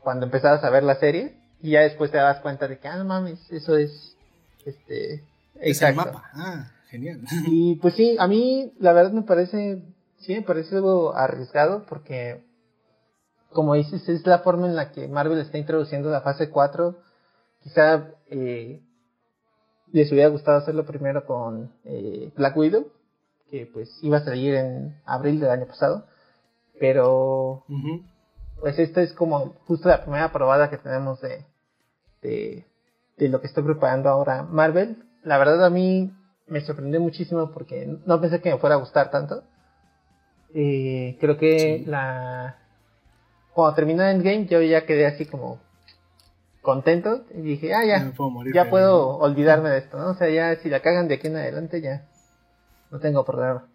[0.00, 2.98] cuando empezabas a ver la serie y ya después te das cuenta de que ah
[2.98, 4.14] no mames eso es
[4.66, 5.24] este
[5.58, 9.82] es el mapa ah genial y pues sí a mí la verdad me parece
[10.18, 12.46] sí me parece algo arriesgado porque
[13.56, 16.94] como dices, es la forma en la que Marvel está introduciendo la fase 4.
[17.66, 18.80] Quizá eh,
[19.90, 22.92] les hubiera gustado hacerlo primero con eh, Black Widow,
[23.50, 26.06] que pues iba a salir en abril del año pasado.
[26.78, 27.64] Pero,
[28.60, 31.44] pues esta es como justo la primera probada que tenemos de,
[32.22, 35.02] de, lo que estoy preparando ahora Marvel.
[35.24, 36.12] La verdad a mí
[36.46, 39.42] me sorprendió muchísimo porque no pensé que me fuera a gustar tanto.
[40.54, 42.58] Eh, creo que la
[43.52, 45.65] cuando terminó Endgame yo ya quedé así como
[46.66, 48.12] contento y dije, ah, ya,
[48.52, 50.10] ya puedo olvidarme de esto, ¿no?
[50.10, 52.08] O sea, ya si la cagan de aquí en adelante ya
[52.90, 53.68] no tengo problema.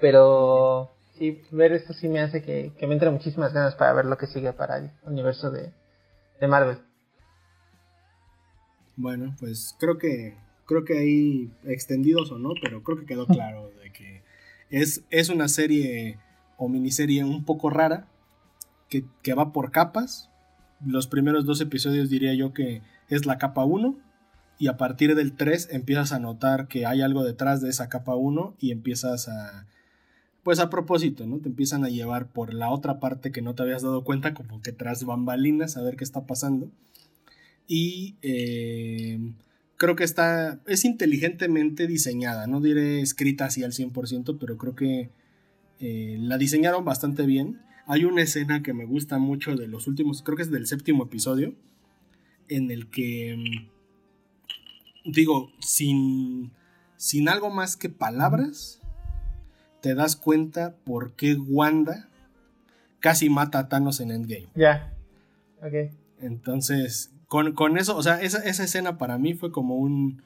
[0.00, 4.16] Pero sí, ver esto sí me hace que, me entren muchísimas ganas para ver lo
[4.16, 5.70] que sigue para el universo de,
[6.48, 6.78] Marvel.
[8.96, 10.34] Bueno, pues creo que
[10.64, 14.22] creo que hay extendidos o no, pero creo que quedó claro de que
[14.70, 16.18] es, es una serie
[16.56, 18.08] o miniserie un poco rara,
[18.88, 20.30] que, va por capas.
[20.86, 23.96] Los primeros dos episodios diría yo que es la capa 1
[24.58, 28.14] y a partir del 3 empiezas a notar que hay algo detrás de esa capa
[28.14, 29.66] 1 y empiezas a
[30.42, 31.38] pues a propósito, ¿no?
[31.38, 34.60] Te empiezan a llevar por la otra parte que no te habías dado cuenta, como
[34.60, 36.68] que tras bambalinas, a ver qué está pasando.
[37.68, 39.20] Y eh,
[39.76, 45.10] creo que está, es inteligentemente diseñada, no diré escrita así al 100%, pero creo que
[45.78, 47.60] eh, la diseñaron bastante bien.
[47.86, 51.04] Hay una escena que me gusta mucho de los últimos, creo que es del séptimo
[51.04, 51.54] episodio,
[52.48, 56.52] en el que, mm, digo, sin,
[56.96, 58.80] sin algo más que palabras,
[59.80, 62.08] te das cuenta por qué Wanda
[63.00, 64.48] casi mata a Thanos en Endgame.
[64.54, 64.94] Ya,
[65.60, 65.92] ok.
[66.20, 70.22] Entonces, con, con, eso, o sea, esa, esa escena para mí fue como un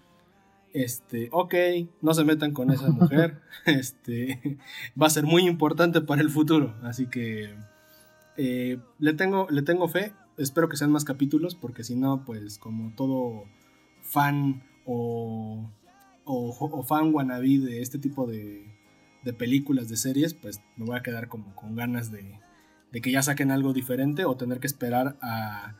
[0.72, 1.55] este, ok,
[2.02, 4.59] no se metan con esa mujer, este,
[5.00, 7.55] va a ser muy importante para el futuro, así que
[8.37, 12.59] eh, le, tengo, le tengo fe, espero que sean más capítulos, porque si no, pues
[12.59, 13.44] como todo
[14.02, 15.70] fan o,
[16.24, 18.66] o, fan wannabe de este tipo de,
[19.24, 22.38] de, películas, de series, pues me voy a quedar como con ganas de,
[22.92, 25.76] de que ya saquen algo diferente o tener que esperar a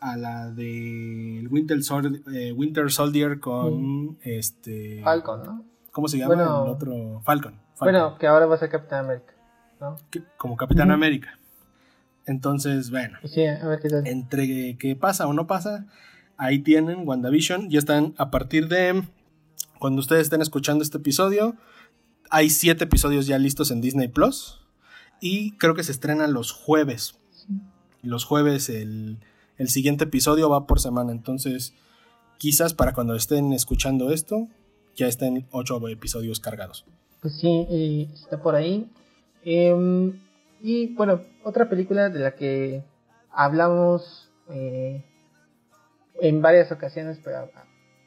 [0.00, 4.16] a la de Winter, Soldier, eh, Winter Soldier con mm.
[4.22, 5.64] este Falcon, ¿no?
[5.92, 7.20] ¿Cómo se llama el otro?
[7.24, 9.32] Falcon, Bueno, que ahora va a ser Capitán América,
[9.80, 9.96] ¿no?
[10.36, 11.38] como Capitán América.
[12.26, 13.18] Entonces, bueno.
[13.24, 14.06] Sí, a ver qué tal.
[14.06, 15.86] Entre que pasa o no pasa,
[16.36, 17.70] ahí tienen WandaVision.
[17.70, 19.02] Ya están a partir de
[19.78, 21.56] cuando ustedes estén escuchando este episodio.
[22.30, 24.60] Hay siete episodios ya listos en Disney Plus.
[25.20, 27.18] Y creo que se estrenan los jueves.
[28.02, 29.18] Los jueves el
[29.58, 31.74] el siguiente episodio va por semana, entonces
[32.38, 34.48] quizás para cuando estén escuchando esto
[34.96, 36.84] ya estén ocho episodios cargados.
[37.20, 38.90] Pues sí, está por ahí.
[39.44, 40.20] Em,
[40.60, 42.84] y bueno, otra película de la que
[43.30, 45.04] hablamos eh,
[46.20, 47.48] en varias ocasiones, pero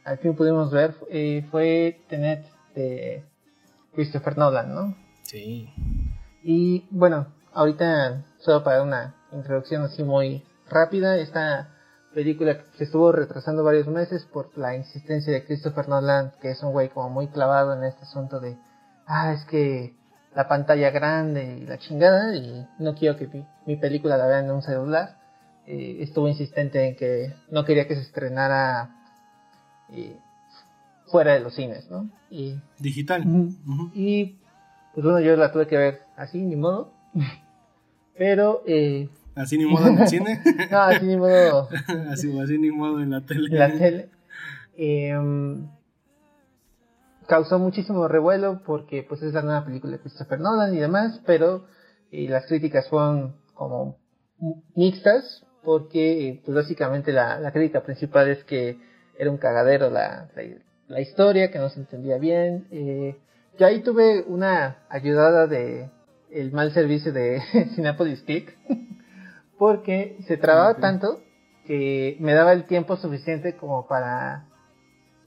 [0.04, 2.46] al fin pudimos ver, eh, fue Tenet
[2.76, 3.24] de
[3.94, 4.98] Christopher Nolan, ¿no?
[5.24, 5.70] Sí.
[6.44, 11.18] Y bueno, ahorita solo para una introducción así muy rápida.
[11.18, 11.70] Esta
[12.14, 16.64] película que se estuvo retrasando varios meses por la insistencia de Christopher Nolan, que es
[16.64, 18.58] un güey como muy clavado en este asunto de,
[19.06, 19.96] ah, es que
[20.36, 23.30] la pantalla grande y la chingada, y no quiero que
[23.66, 25.18] mi, película la vean en un celular.
[25.68, 28.96] Eh, estuvo insistente en que no quería que se estrenara
[29.90, 30.18] eh,
[31.08, 32.10] fuera de los cines, ¿no?
[32.30, 33.24] Y, Digital.
[33.94, 34.38] Y
[34.94, 36.94] pues bueno, yo la tuve que ver así, ni modo.
[38.18, 40.42] Pero eh, Así ni modo en el cine.
[40.72, 41.70] no, así ni modo.
[42.10, 43.48] así, así ni modo en la tele.
[43.52, 44.10] En la tele.
[44.76, 45.68] Em,
[47.28, 51.66] causó muchísimo revuelo porque pues es la nueva película de Christopher Nolan y demás, pero
[52.12, 53.98] y las críticas fueron como
[54.76, 58.80] mixtas porque pues básicamente la, la crítica principal es que
[59.18, 60.30] era un cagadero la,
[60.88, 62.68] la, historia, que no se entendía bien.
[62.72, 63.16] Eh,
[63.60, 65.90] yo ahí tuve una ayudada de
[66.32, 67.42] el mal servicio de
[67.76, 68.58] Cinepolis Click
[69.62, 71.20] porque se trababa tanto
[71.68, 74.48] que me daba el tiempo suficiente como para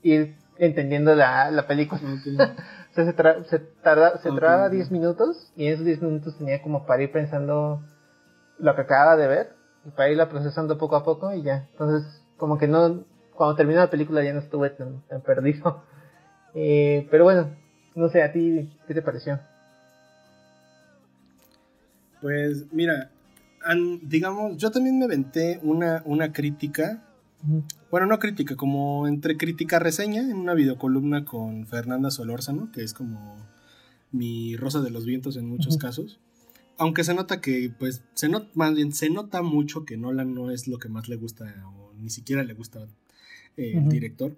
[0.03, 2.01] ir entendiendo la, la película.
[2.91, 6.37] o sea, se, tra se, tarda, se trababa 10 minutos y en esos 10 minutos
[6.37, 7.81] tenía como para ir pensando
[8.59, 9.53] lo que acababa de ver
[9.85, 11.69] y para irla procesando poco a poco y ya.
[11.71, 13.05] Entonces, como que no,
[13.37, 15.85] cuando terminó la película ya no estuve tan, tan perdido.
[16.57, 17.51] Eh, pero bueno,
[17.97, 19.41] no sé, a ti, ¿qué te pareció?
[22.21, 23.11] Pues mira,
[24.03, 27.03] digamos, yo también me aventé una, una crítica.
[27.91, 32.95] Bueno, no crítica, como entre crítica reseña en una videocolumna con Fernanda Solórzano, que es
[32.95, 33.37] como
[34.13, 36.19] mi rosa de los vientos en muchos casos.
[36.79, 40.51] Aunque se nota que, pues, se nota, más bien, se nota mucho que Nolan no
[40.51, 42.87] es lo que más le gusta, o ni siquiera le gusta
[43.57, 44.35] eh, el director.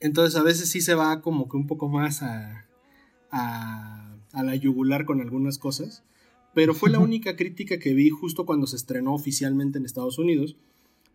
[0.00, 2.66] Entonces a veces sí se va como que un poco más a,
[3.30, 6.04] a, a la yugular con algunas cosas.
[6.54, 10.56] Pero fue la única crítica que vi justo cuando se estrenó oficialmente en Estados Unidos.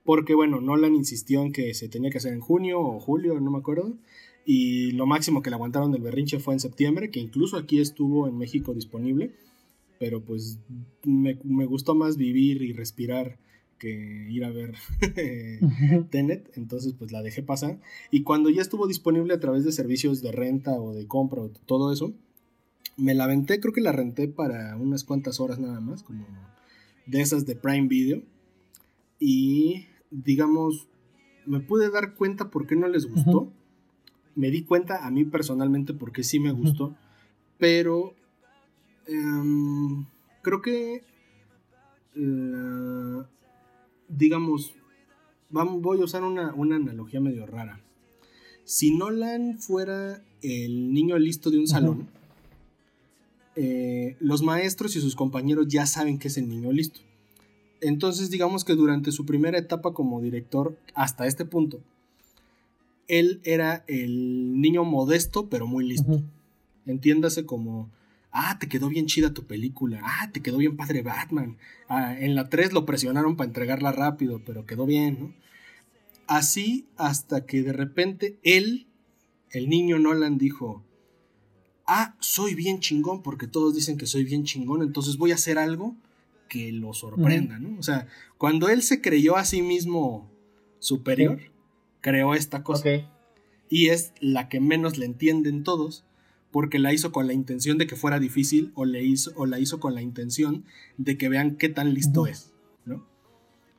[0.03, 3.51] Porque, bueno, Nolan insistió en que se tenía que hacer en junio o julio, no
[3.51, 3.97] me acuerdo.
[4.45, 8.27] Y lo máximo que le aguantaron del berrinche fue en septiembre, que incluso aquí estuvo
[8.27, 9.33] en México disponible.
[9.99, 10.59] Pero pues
[11.03, 11.35] me,
[11.65, 13.37] gustó más vivir y respirar
[13.77, 14.75] que ir a ver
[16.09, 17.79] Tenet, entonces pues la dejé pasar.
[18.11, 21.49] Y cuando ya estuvo disponible a través de servicios de renta o de compra o
[21.65, 22.13] todo eso,
[22.99, 26.25] me la aventé, creo que la renté para unas cuantas horas nada más, como
[27.05, 28.21] de esas de Prime Video.
[29.19, 30.87] Y digamos,
[31.45, 33.51] me pude dar cuenta por qué no les gustó.
[34.35, 36.95] Me di cuenta a mí personalmente porque sí me gustó.
[37.57, 38.13] Pero
[39.07, 40.05] em,
[40.41, 41.03] creo que,
[44.07, 44.73] digamos,
[45.49, 47.81] vamos, voy a usar una, una, analogía medio rara.
[48.63, 52.07] Si Nolan fuera el niño listo de un salón,
[53.61, 57.01] eh, los maestros y sus compañeros ya saben que es el niño listo.
[57.81, 61.81] Entonces digamos que durante su primera etapa como director, hasta este punto,
[63.09, 66.23] él era el niño modesto pero muy listo.
[66.85, 67.89] Entiéndase como,
[68.31, 71.57] ah, te quedó bien chida tu película, ah, te quedó bien padre Batman.
[71.89, 75.35] Ah, en la 3 lo presionaron para entregarla rápido, pero quedó bien,
[76.27, 78.87] Así hasta que de repente él,
[79.49, 80.85] el niño Nolan, dijo,
[81.89, 85.57] ah, soy bien chingón porque todos dicen que soy bien chingón, entonces voy a hacer
[85.57, 85.95] algo
[86.47, 87.77] que lo sorprenda, ¿no?
[87.79, 90.29] O sea, cuando él se creyó a sí mismo
[90.79, 91.39] superior,
[92.01, 92.89] creó esta cosa.
[93.69, 96.05] Y es la que menos le entienden todos,
[96.51, 99.59] porque la hizo con la intención de que fuera difícil o, le hizo, o la
[99.59, 100.65] hizo con la intención
[100.97, 102.51] de que vean qué tan listo es,
[102.85, 103.05] ¿no?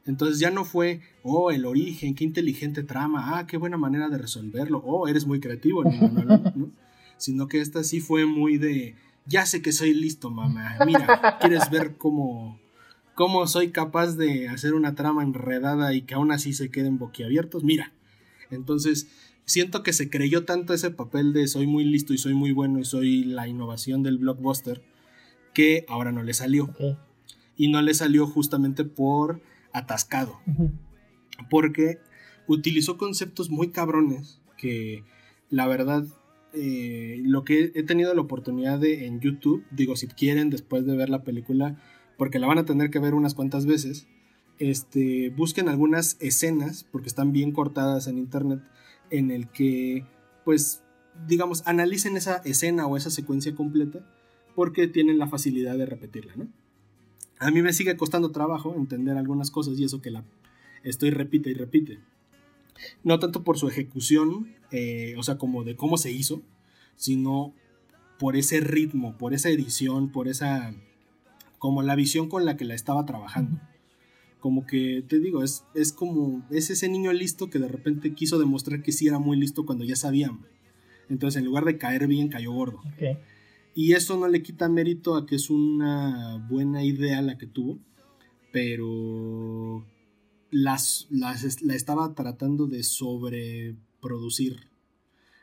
[0.04, 4.18] Entonces ya no fue, oh, el origen, qué inteligente trama, ah, qué buena manera de
[4.18, 6.70] resolverlo, oh, eres muy creativo, ¿no?
[7.20, 8.96] Sino que esta sí fue muy de,
[9.26, 12.58] ya sé que soy listo, mamá, mira, ¿quieres ver cómo,
[13.14, 17.62] cómo soy capaz de hacer una trama enredada y que aún así se queden boquiabiertos?
[17.62, 17.92] Mira,
[18.50, 19.06] entonces
[19.44, 22.78] siento que se creyó tanto ese papel de soy muy listo y soy muy bueno
[22.78, 24.82] y soy la innovación del blockbuster
[25.52, 26.74] que ahora no le salió.
[27.56, 29.42] Y no le salió justamente por
[29.72, 30.40] atascado.
[31.50, 31.98] Porque
[32.46, 35.04] utilizó conceptos muy cabrones que
[35.50, 36.06] la verdad
[36.52, 40.96] eh, lo que he tenido la oportunidad de en YouTube, digo, si quieren después de
[40.96, 41.76] ver la película,
[42.16, 44.06] porque la van a tener que ver unas cuantas veces,
[44.58, 48.60] este, busquen algunas escenas, porque están bien cortadas en internet,
[49.10, 50.04] en el que,
[50.44, 50.82] pues,
[51.26, 54.00] digamos, analicen esa escena o esa secuencia completa,
[54.54, 56.48] porque tienen la facilidad de repetirla, ¿no?
[57.38, 60.24] A mí me sigue costando trabajo entender algunas cosas y eso que la
[60.82, 62.00] estoy repite y repite
[63.02, 66.42] no tanto por su ejecución, eh, o sea, como de cómo se hizo,
[66.96, 67.54] sino
[68.18, 70.74] por ese ritmo, por esa edición, por esa,
[71.58, 73.60] como la visión con la que la estaba trabajando.
[74.40, 78.38] Como que, te digo, es, es como, es ese niño listo que de repente quiso
[78.38, 80.46] demostrar que sí era muy listo cuando ya sabían.
[81.08, 82.80] Entonces, en lugar de caer bien, cayó gordo.
[83.74, 87.78] Y eso no le quita mérito a que es una buena idea la que tuvo,
[88.52, 89.84] pero
[90.50, 92.82] las, las, la estaba tratando de
[94.00, 94.68] sobreproducir.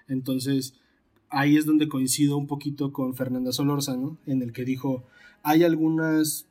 [0.08, 0.74] Entonces,
[1.30, 5.03] ahí es donde coincido un poquito con Fernanda Solórzano, en el que dijo,
[5.43, 6.45] hay algunas,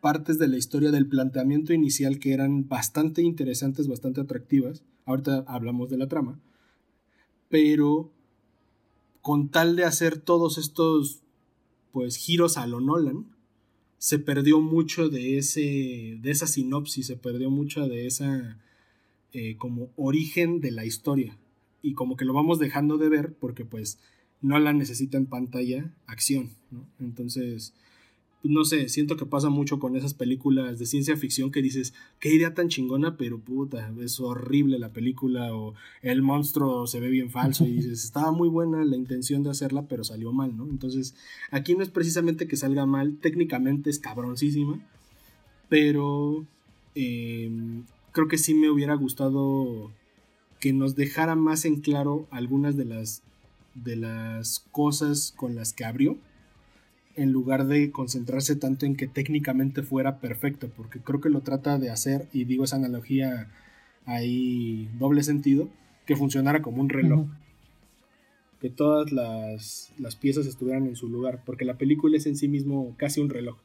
[0.00, 4.82] partes de la historia del planteamiento inicial que eran bastante interesantes, bastante atractivas.
[5.06, 6.38] Ahorita hablamos de la trama.
[7.48, 8.10] Pero
[9.22, 11.22] con tal de hacer todos estos
[11.90, 13.24] pues giros a lo Nolan,
[13.96, 18.58] se perdió mucho de ese de esa sinopsis, se perdió mucho de esa
[19.32, 21.38] eh, como origen de la historia
[21.84, 23.98] y como que lo vamos dejando de ver porque pues
[24.40, 26.86] no la necesita en pantalla acción, ¿no?
[26.98, 27.74] Entonces,
[28.42, 32.34] no sé, siento que pasa mucho con esas películas de ciencia ficción que dices, qué
[32.34, 37.30] idea tan chingona, pero puta, es horrible la película o el monstruo se ve bien
[37.30, 40.64] falso y dices, estaba muy buena la intención de hacerla, pero salió mal, ¿no?
[40.64, 41.14] Entonces,
[41.50, 44.78] aquí no es precisamente que salga mal, técnicamente es cabroncísima,
[45.68, 46.46] pero
[46.94, 49.90] em, creo que sí me hubiera gustado
[50.60, 53.22] que nos dejara más en claro algunas de las
[53.74, 56.16] de las cosas con las que abrió
[57.16, 61.78] en lugar de concentrarse tanto en que técnicamente fuera perfecto, porque creo que lo trata
[61.78, 63.48] de hacer, y digo esa analogía
[64.04, 65.68] ahí doble sentido,
[66.06, 67.26] que funcionara como un reloj.
[68.60, 72.94] Que todas las, piezas estuvieran en su lugar, porque la película es en sí mismo
[72.96, 73.58] casi un reloj.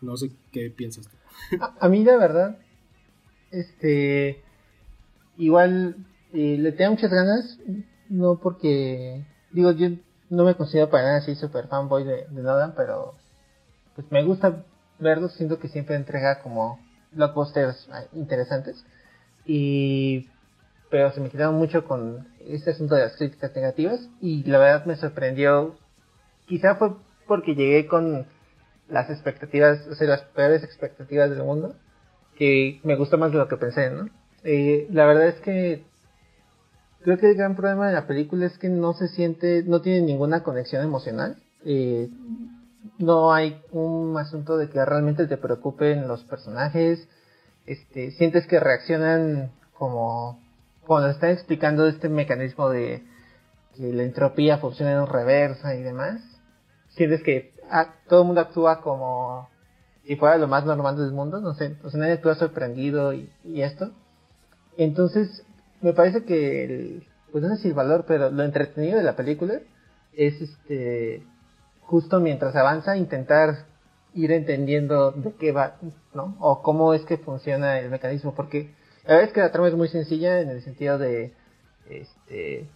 [0.00, 1.16] No sé qué piensas tú.
[1.80, 2.58] A, mí la verdad,
[3.50, 4.42] este,
[5.40, 5.96] igual
[6.32, 7.58] eh, le tengo muchas ganas,
[8.08, 9.88] no porque, digo, yo
[10.28, 13.14] no me considero para nada así super fanboy de, de Nolan, pero
[13.94, 14.64] pues me gusta
[14.98, 16.78] verlo, siento que siempre entrega como
[17.12, 18.84] blockbusters ah, interesantes.
[19.44, 20.28] Y
[20.90, 24.86] pero se me quedaron mucho con este asunto de las críticas negativas y la verdad
[24.86, 25.76] me sorprendió.
[26.46, 28.26] Quizá fue porque llegué con
[28.88, 31.76] las expectativas, o sea, las peores expectativas del mundo,
[32.36, 34.10] que me gustó más de lo que pensé, ¿no?
[34.44, 35.84] Eh, la verdad es que
[37.02, 40.02] Creo que el gran problema de la película es que no se siente, no tiene
[40.02, 41.42] ninguna conexión emocional.
[41.64, 42.10] Eh,
[42.98, 47.08] no hay un asunto de que realmente te preocupen los personajes.
[47.64, 50.38] Este, sientes que reaccionan como
[50.86, 53.02] cuando están explicando este mecanismo de
[53.76, 56.20] que la entropía funciona en reversa y demás.
[56.90, 57.54] Sientes que
[58.08, 59.48] todo el mundo actúa como
[60.04, 63.30] si fuera lo más normal del mundo, no sé, o sea, nadie actúa sorprendido y,
[63.44, 63.92] y esto.
[64.80, 65.44] Entonces,
[65.82, 69.14] me parece que el, pues no sé si el valor, pero lo entretenido de la
[69.14, 69.60] película
[70.14, 71.22] es este
[71.82, 73.66] justo mientras avanza intentar
[74.14, 75.76] ir entendiendo de qué va,
[76.14, 76.34] ¿no?
[76.40, 78.70] O cómo es que funciona el mecanismo, porque
[79.04, 81.34] la verdad es que la trama es muy sencilla en el sentido de
[81.90, 82.66] este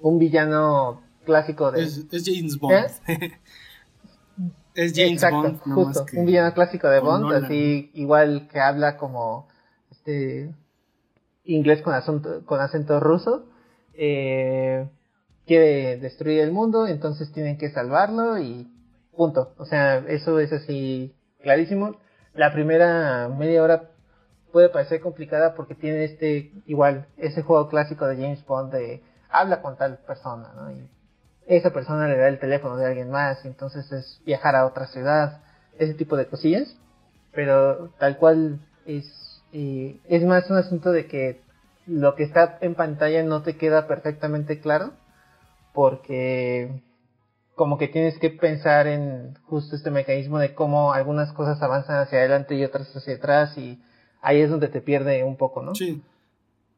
[0.00, 2.86] un villano clásico de es, James Bond.
[3.08, 3.32] ¿Eh?
[4.76, 9.48] es James Bond, justo, un villano clásico de Bond, así igual que habla como
[9.90, 10.54] este
[11.46, 13.46] inglés con, acento, ruso,
[13.94, 14.88] eh,
[15.46, 18.70] quiere destruir el mundo, entonces tienen que salvarlo y
[19.16, 19.54] punto.
[19.58, 21.96] O sea, eso es así clarísimo.
[22.34, 23.90] La primera media hora
[24.52, 29.62] puede parecer complicada porque tiene este, igual, ese juego clásico de James Bond de habla
[29.62, 30.70] con tal persona, ¿no?
[30.72, 30.88] Y
[31.46, 35.42] esa persona le da el teléfono de alguien más, entonces es viajar a otra ciudad,
[35.78, 36.76] ese tipo de cosillas.
[37.32, 39.25] Pero tal cual es
[39.56, 41.40] y es más un asunto de que
[41.86, 44.92] lo que está en pantalla no te queda perfectamente claro
[45.72, 46.82] porque
[47.54, 52.18] como que tienes que pensar en justo este mecanismo de cómo algunas cosas avanzan hacia
[52.18, 53.80] adelante y otras hacia atrás y
[54.20, 55.74] ahí es donde te pierde un poco, ¿no?
[55.74, 56.02] Sí.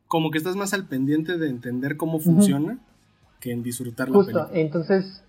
[0.06, 2.78] Como que estás más al pendiente de entender cómo funciona
[3.40, 5.24] que en disfrutar la Justo, entonces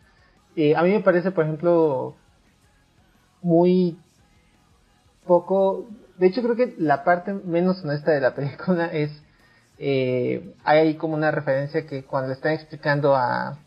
[0.55, 2.15] eh, a mí me parece, por ejemplo,
[3.41, 3.97] muy
[5.25, 5.87] poco
[6.19, 9.11] de hecho, creo que la parte menos honesta de la película es.
[9.81, 13.57] Eh, hay como una referencia que cuando le están explicando a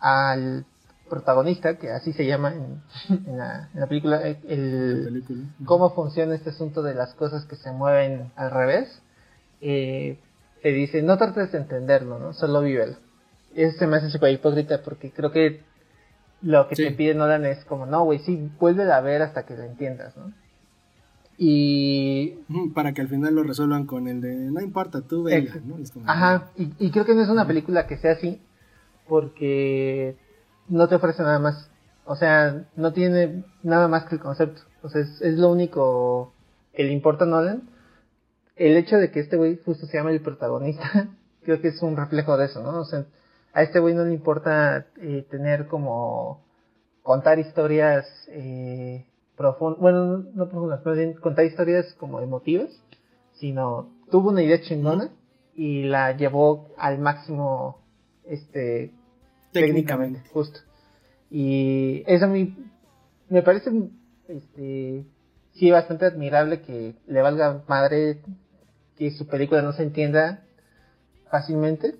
[0.00, 0.64] al
[1.08, 2.82] protagonista, que así se llama en,
[3.36, 5.22] la, película, el,
[5.64, 9.02] cómo funciona este asunto de las cosas que se mueven al revés,
[9.60, 10.18] eh,
[10.62, 12.32] te dice, no trates de entenderlo, ¿no?
[12.32, 12.96] Solo vívelo.
[13.54, 15.62] Eso se me hace súper hipócrita porque creo que
[16.42, 19.56] lo que te pide Nolan es como, no, güey, sí, vuelve a ver hasta que
[19.56, 20.32] lo entiendas, ¿no?
[21.38, 22.38] Y.
[22.74, 25.76] Para que al final lo resuelvan con el de no importa, tú venga, ¿no?
[26.06, 28.40] Ajá, y, creo que no es una película que sea así,
[29.06, 30.16] porque
[30.68, 31.70] no te ofrece nada más.
[32.04, 34.62] O sea, no tiene nada más que el concepto.
[34.82, 36.32] O sea, es, lo único
[36.72, 37.68] que le importa a Nolan.
[38.54, 41.08] El hecho de que este güey justo se llame el protagonista,
[41.42, 42.80] creo que es un reflejo de eso, ¿no?
[42.80, 43.04] O sea,
[43.52, 46.42] a este güey no le importa eh, tener como
[47.02, 49.06] contar historias eh,
[49.78, 52.70] bueno, no profundas, pero bien contar historias como emotivas,
[53.34, 55.10] sino tuvo una idea chingona
[55.54, 57.82] y la llevó al máximo,
[58.24, 58.92] este,
[59.52, 60.60] técnicamente, justo.
[61.30, 62.56] Y eso a mí
[63.28, 63.70] me parece
[64.28, 65.04] este,
[65.54, 68.20] sí, bastante admirable que le valga madre
[68.96, 70.44] que su película no se entienda
[71.30, 71.96] fácilmente.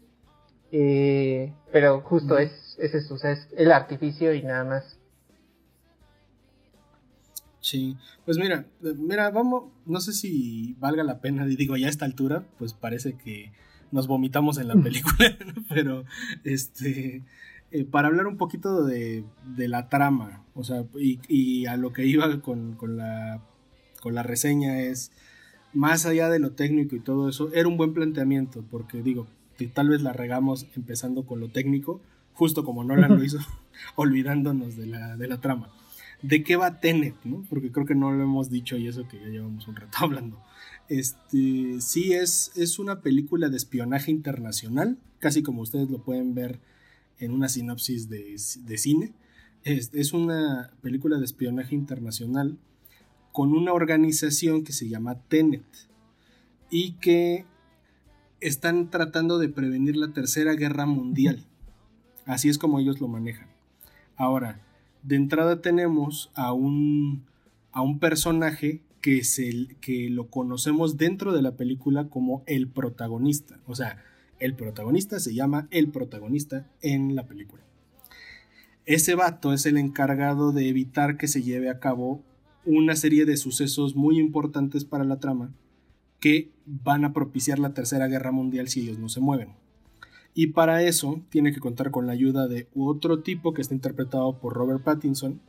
[0.72, 4.95] Eh, pero justo es, es eso, es el artificio y nada más.
[7.66, 12.04] Sí, pues mira, mira, vamos, no sé si valga la pena, digo, ya a esta
[12.04, 13.50] altura, pues parece que
[13.90, 15.36] nos vomitamos en la película,
[15.68, 16.04] pero
[16.44, 17.24] este,
[17.72, 19.24] eh, para hablar un poquito de,
[19.56, 23.42] la trama, o sea, y, a lo que iba con, la,
[24.00, 25.10] con la reseña es,
[25.72, 29.26] más allá de lo técnico y todo eso, era un buen planteamiento, porque digo,
[29.58, 32.00] que tal vez la regamos empezando con lo técnico,
[32.32, 33.40] justo como Nolan lo hizo,
[33.96, 35.68] olvidándonos de la, de la trama.
[36.22, 37.14] ¿De qué va Tenet?
[37.24, 37.44] ¿no?
[37.48, 40.42] Porque creo que no lo hemos dicho y eso que ya llevamos un rato hablando.
[40.88, 46.60] Este, sí, es, es una película de espionaje internacional, casi como ustedes lo pueden ver
[47.18, 48.38] en una sinopsis de,
[48.78, 49.12] cine.
[49.64, 52.56] Es, es, una película de espionaje internacional
[53.32, 55.64] con una organización que se llama Tenet
[56.70, 57.44] y que
[58.40, 61.44] están tratando de prevenir la tercera guerra mundial.
[62.26, 63.48] Así es como ellos lo manejan.
[64.16, 64.60] Ahora,
[65.06, 67.26] de entrada tenemos a un,
[67.70, 72.68] a un personaje que, es el, que lo conocemos dentro de la película como el
[72.68, 73.60] protagonista.
[73.66, 74.02] O sea,
[74.40, 77.62] el protagonista se llama el protagonista en la película.
[78.84, 82.24] Ese vato es el encargado de evitar que se lleve a cabo
[82.64, 85.54] una serie de sucesos muy importantes para la trama
[86.18, 89.50] que van a propiciar la Tercera Guerra Mundial si ellos no se mueven.
[90.38, 94.38] Y para eso tiene que contar con la ayuda de otro tipo que está interpretado
[94.38, 95.40] por Robert Pattinson,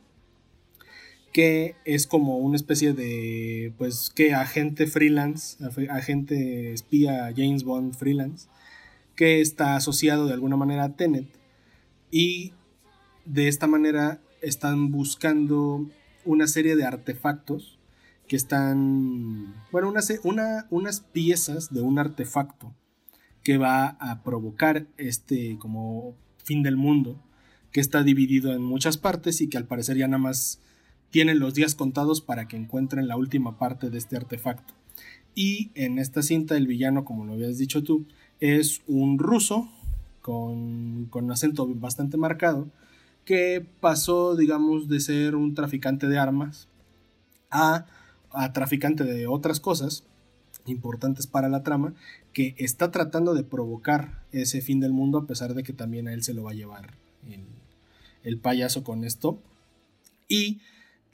[1.30, 8.48] que es como una especie de, pues, que agente freelance, agente espía James Bond freelance,
[9.14, 11.28] que está asociado de alguna manera a Tenet.
[12.10, 12.54] Y
[13.26, 15.86] de esta manera están buscando
[16.24, 17.78] una serie de artefactos
[18.26, 22.74] que están, bueno, una, unas piezas de un artefacto
[23.48, 27.18] que va a provocar este como fin del mundo,
[27.72, 30.60] que está dividido en muchas partes y que al parecer ya nada más
[31.08, 34.74] tienen los días contados para que encuentren la última parte de este artefacto.
[35.34, 38.04] Y en esta cinta el villano, como lo habías dicho tú,
[38.38, 39.70] es un ruso
[40.20, 42.68] con, con acento bastante marcado
[43.24, 46.68] que pasó, digamos, de ser un traficante de armas
[47.50, 47.86] a,
[48.30, 50.04] a traficante de otras cosas
[50.68, 51.94] importantes para la trama,
[52.32, 56.12] que está tratando de provocar ese fin del mundo a pesar de que también a
[56.12, 56.94] él se lo va a llevar
[58.22, 59.38] el, payaso con esto.
[60.28, 60.60] Y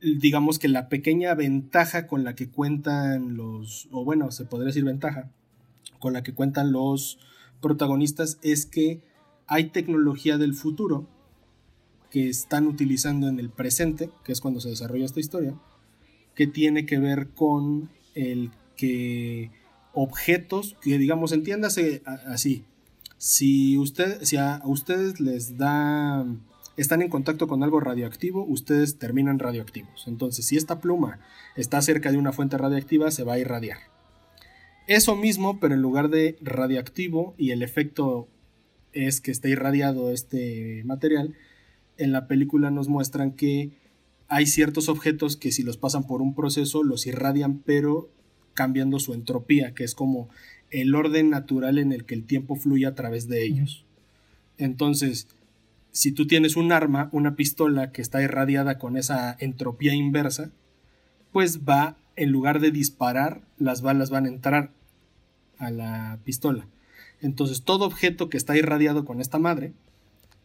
[0.00, 4.84] digamos que la pequeña ventaja con la que cuentan los, o bueno, se podría decir
[4.84, 5.30] ventaja,
[5.98, 7.18] con la que cuentan los
[7.60, 9.00] protagonistas es que
[9.46, 11.06] hay tecnología del futuro
[12.10, 15.54] que están utilizando en el presente, que es cuando se desarrolla esta historia,
[16.34, 19.50] que tiene que ver con el que
[19.92, 22.64] objetos, que digamos, entiéndase así,
[23.18, 26.26] si, usted, si a ustedes les da,
[26.76, 30.06] están en contacto con algo radioactivo, ustedes terminan radioactivos.
[30.06, 31.20] Entonces, si esta pluma
[31.56, 33.78] está cerca de una fuente radiactiva, se va a irradiar.
[34.86, 38.28] Eso mismo, pero en lugar de radiactivo y el efecto
[38.92, 41.34] es que está irradiado este material,
[41.96, 43.70] en la película nos muestran que
[44.28, 48.10] hay ciertos objetos que si los pasan por un proceso los irradian, pero
[48.54, 50.28] cambiando su entropía, que es como
[50.70, 53.84] el orden natural en el que el tiempo fluye a través de ellos.
[54.58, 55.28] Entonces,
[55.92, 60.50] si tú tienes un arma, una pistola que está irradiada con esa entropía inversa,
[61.32, 64.72] pues va, en lugar de disparar, las balas van a entrar
[65.58, 66.66] a la pistola.
[67.20, 69.72] Entonces, todo objeto que está irradiado con esta madre,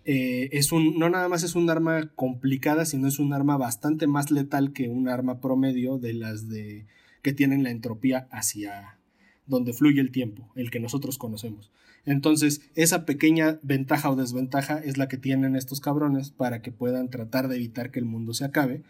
[0.06, 4.08] eh, es un, no nada más es un arma complicada, sino es un arma bastante
[4.08, 6.86] más letal que un arma promedio de las de
[7.22, 8.98] que tienen la entropía hacia
[9.46, 11.72] donde fluye el tiempo, el que nosotros conocemos.
[12.06, 17.10] Entonces, esa pequeña ventaja o desventaja es la que tienen estos cabrones para que puedan
[17.10, 18.84] tratar de evitar que el mundo se acabe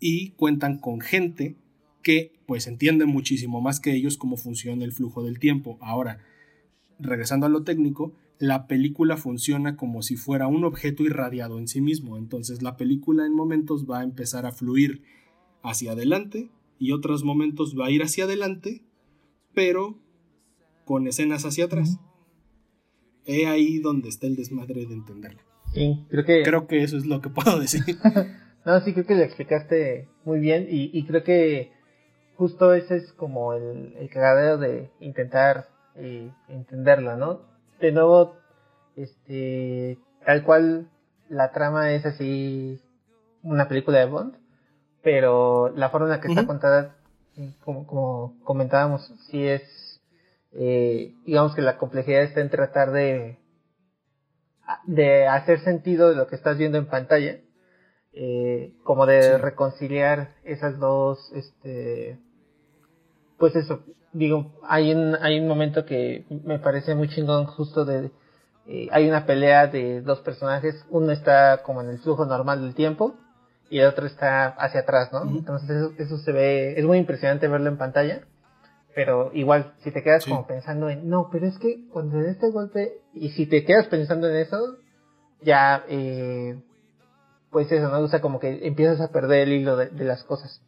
[0.00, 1.56] y cuentan con gente
[2.02, 5.76] que pues entiende muchísimo más que ellos cómo funciona el flujo del tiempo.
[5.80, 6.20] Ahora,
[6.98, 11.80] regresando a lo técnico, la película funciona como si fuera un objeto irradiado en sí
[11.80, 12.16] mismo.
[12.16, 15.02] Entonces la película en momentos va a empezar a fluir
[15.62, 16.48] hacia adelante
[16.78, 18.82] y otros momentos va a ir hacia adelante,
[19.54, 19.98] pero
[20.84, 21.98] con escenas hacia atrás.
[23.24, 25.40] He ahí donde está el desmadre de entenderlo.
[25.72, 26.42] Sí, creo que...
[26.42, 27.82] Creo que eso es lo que puedo decir.
[28.64, 31.72] no, sí, creo que lo explicaste muy bien y, creo que
[32.36, 37.40] justo ese es como el, el cagadero de intentar eh, entenderla, ¿no?
[37.80, 38.36] De nuevo,
[38.96, 40.90] este, tal cual
[41.28, 42.78] la trama es así
[43.42, 44.36] una película de Bond,
[45.06, 46.96] pero la forma en la que está contada,
[47.64, 49.62] como, como comentábamos, sí es,
[50.50, 53.38] eh, digamos que la complejidad está en tratar de,
[54.82, 57.38] de hacer sentido de lo que estás viendo en pantalla,
[58.14, 62.18] eh, como de reconciliar esas dos, este,
[63.38, 68.10] pues eso, digo, hay un, hay un momento que me parece muy chingón justo de,
[68.66, 72.74] eh, hay una pelea de dos personajes, uno está como en el flujo normal del
[72.74, 73.14] tiempo,
[73.68, 75.22] y el otro está hacia atrás, ¿no?
[75.22, 78.22] Entonces eso, eso, se ve, es muy impresionante verlo en pantalla,
[78.94, 82.50] pero igual, si te quedas como pensando en, no, pero es que cuando de este
[82.50, 84.78] golpe, y si te quedas pensando en eso,
[85.42, 86.58] ya, eh,
[87.50, 87.98] pues eso, ¿no?
[88.00, 90.62] O sea, como que empiezas a perder el hilo de, las cosas,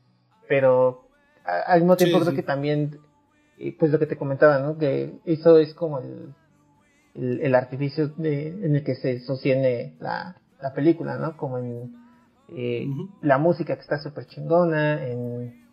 [0.48, 1.08] pero
[1.44, 2.98] al mismo tiempo creo que también,
[3.78, 4.76] pues lo que te comentaba, ¿no?
[4.76, 6.34] Que eso es como el,
[7.14, 11.36] el, artificio de, en el que se sostiene la, la película, ¿no?
[11.36, 11.94] Como en
[12.48, 12.88] eh,
[13.22, 15.66] la música que está súper chingona, en,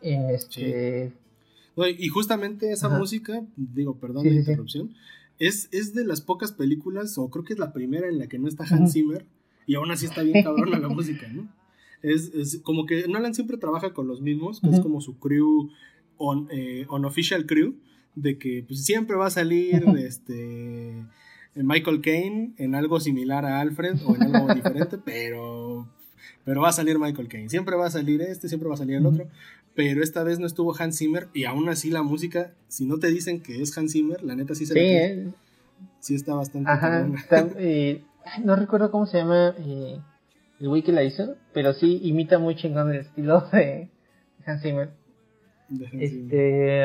[0.00, 1.12] en este...
[1.98, 4.94] y justamente esa música, digo, perdón la interrupción,
[5.38, 8.38] Es, es de las pocas películas, o creo que es la primera en la que
[8.38, 9.26] no está Hans Zimmer,
[9.66, 11.48] y aún así está bien cabrona la música, ¿no?
[12.02, 15.70] Es, es, como que Nolan siempre trabaja con los mismos, que es como su crew,
[16.16, 17.74] on, eh, official crew,
[18.14, 21.04] de que pues, siempre va a salir este
[21.64, 25.88] Michael Caine en algo similar a Alfred o en algo diferente, pero,
[26.44, 27.48] pero va a salir Michael Caine.
[27.48, 29.26] Siempre va a salir este, siempre va a salir el otro.
[29.74, 33.08] Pero esta vez no estuvo Hans Zimmer y aún así la música, si no te
[33.08, 35.28] dicen que es Hans Zimmer, la neta sí se sí, eh.
[36.00, 37.08] sí está bastante Ajá,
[38.42, 40.00] no recuerdo cómo se llama eh,
[40.60, 43.88] el güey que la hizo, pero sí imita muy chingón el estilo de
[44.44, 44.90] Hans Zimmer.
[45.92, 46.82] este,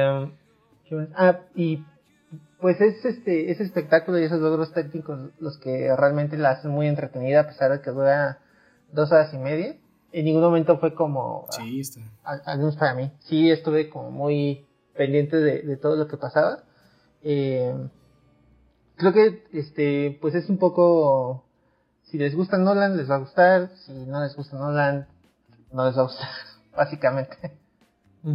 [1.15, 1.79] Ah, y
[2.63, 6.87] pues es este ese espectáculo y esos logros técnicos los que realmente la hacen muy
[6.87, 8.39] entretenida a pesar de que dura
[8.93, 9.75] dos horas y media.
[10.13, 11.45] En ningún momento fue como...
[11.49, 11.99] Sí, está.
[12.23, 13.11] Al, menos para mí.
[13.19, 16.63] Sí estuve como muy pendiente de, todo lo que pasaba.
[17.21, 17.75] Eh,
[18.95, 21.43] creo que este pues es un poco...
[22.03, 23.71] Si les gusta Nolan, les va a gustar.
[23.75, 25.05] Si no les gusta Nolan,
[25.73, 26.29] no les va a gustar,
[26.77, 27.37] básicamente.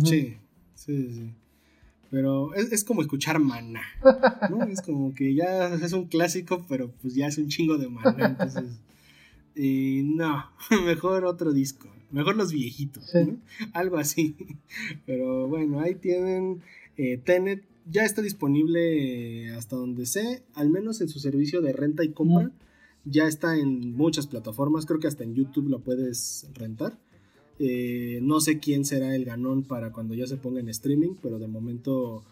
[0.04, 0.38] Sí,
[0.74, 1.34] sí, sí.
[2.10, 3.82] Pero es, como escuchar mana,
[4.50, 4.62] ¿no?
[4.68, 8.26] Es como que ya es un clásico, pero pues ya es un chingo de mana.
[8.26, 8.80] Entonces,
[9.54, 10.44] no,
[10.84, 11.88] mejor otro disco.
[12.10, 13.36] Mejor los viejitos, ¿no?
[13.74, 14.34] Algo así.
[15.04, 16.62] Pero bueno, ahí tienen
[16.96, 17.64] eh, Tenet.
[17.90, 22.50] Ya está disponible hasta donde sé, al menos en su servicio de renta y compra.
[23.04, 26.98] Ya está en muchas plataformas, creo que hasta en YouTube lo puedes rentar.
[27.58, 31.38] Eh, no sé quién será el ganón para cuando ya se ponga en streaming, pero
[31.38, 32.24] de momento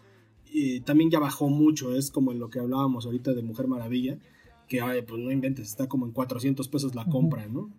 [0.53, 1.95] eh, también ya bajó mucho.
[1.95, 4.17] Es como en lo que hablábamos ahorita de Mujer Maravilla,
[4.67, 7.69] que pues no inventes, está como en 400 pesos la compra, ¿no?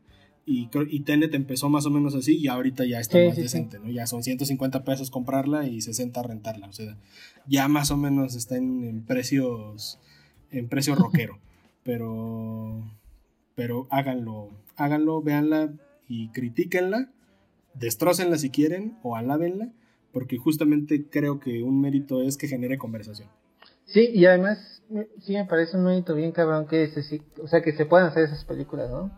[0.45, 3.91] Y, y Tenet empezó más o menos así y ahorita ya está más decente, ¿no?
[3.91, 6.69] Ya son 150 pesos comprarla y 60 rentarla.
[6.69, 6.97] O sea,
[7.47, 9.99] ya más o menos está en, precios
[10.51, 11.39] en precio rockero.
[11.83, 12.83] pero
[13.55, 15.75] pero háganlo, háganlo, véanla
[16.09, 17.11] y critíquenla
[17.75, 19.69] destrócenla si quieren o alábenla,
[20.13, 23.29] porque justamente creo que un mérito es que genere conversación.
[23.85, 24.83] Sí, y además
[25.21, 28.25] sí me parece un mérito bien cabrón que se, o sea, que se puedan hacer
[28.25, 29.11] esas películas, ¿no?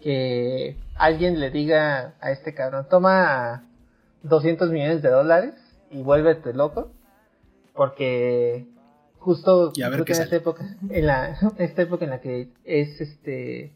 [0.00, 3.64] Que alguien le diga a este cabrón, toma
[4.22, 5.54] 200 millones de dólares
[5.90, 6.92] y vuélvete loco,
[7.74, 8.66] porque
[9.18, 13.72] justo en esta época, en la esta época en la que es este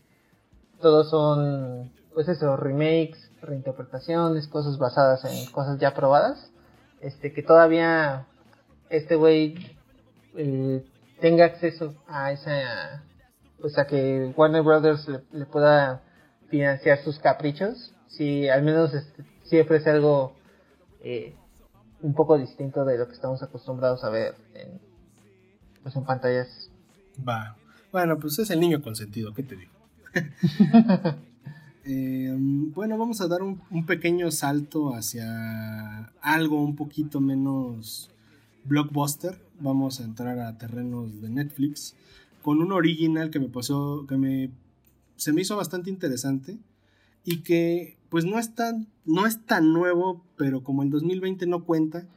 [0.81, 1.91] todos son
[2.21, 6.53] pues eso, remakes, reinterpretaciones, cosas basadas en cosas ya probadas,
[7.01, 8.27] este que todavía
[8.91, 9.55] este güey
[10.37, 10.85] eh,
[11.19, 13.03] tenga acceso a esa,
[13.59, 16.03] pues a que Warner Brothers le, pueda
[16.51, 20.37] financiar sus caprichos, si al menos este, si ofrece algo
[21.03, 21.35] eh,
[22.03, 24.79] un poco distinto de lo que estamos acostumbrados a ver en,
[25.83, 26.69] pues en pantallas.
[27.27, 27.57] Va.
[27.91, 29.73] Bueno, pues es el niño consentido, ¿qué te digo?
[31.85, 38.11] Eh, bueno, vamos a dar un, pequeño salto hacia algo un poquito menos
[38.65, 39.39] blockbuster.
[39.61, 41.95] Vamos a entrar a terrenos de Netflix
[42.43, 44.51] con un original que me pasó, que me
[45.21, 46.59] se me hizo bastante interesante
[47.25, 51.65] y que pues no es tan, no es tan nuevo, pero como el 2020 no
[51.65, 52.09] cuenta,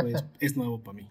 [0.00, 1.08] pues es nuevo para mí,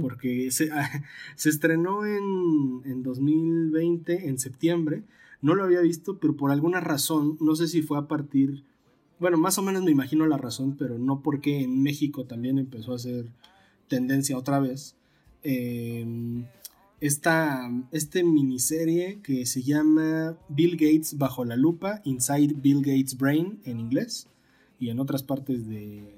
[0.00, 0.70] porque se,
[1.36, 5.02] se estrenó en, en 2020, en septiembre,
[5.42, 8.64] no lo había visto, pero por alguna razón, no sé si fue a partir,
[9.18, 12.94] bueno, más o menos me imagino la razón, pero no porque en México también empezó
[12.94, 13.26] a ser
[13.88, 14.96] tendencia otra vez.
[15.42, 16.46] Em,
[17.00, 23.60] esta este miniserie que se llama Bill Gates bajo la lupa, Inside Bill Gates Brain
[23.64, 24.28] en inglés.
[24.78, 26.16] y en otras partes de,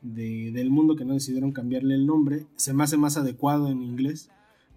[0.00, 4.30] del mundo que no decidieron cambiarle el nombre, se me hace más adecuado en inglés,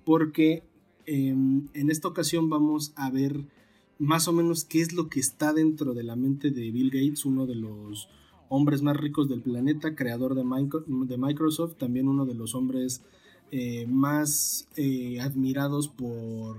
[0.03, 0.63] porque
[1.09, 3.45] em, en esta ocasión vamos a ver
[3.99, 7.25] más o menos qué es lo que está dentro de la mente de Bill Gates,
[7.25, 8.07] uno de los
[8.47, 10.43] hombres más ricos del planeta, creador de,
[11.17, 13.01] Microsoft, también uno de los hombres
[13.51, 16.57] eh, más eh, admirados por,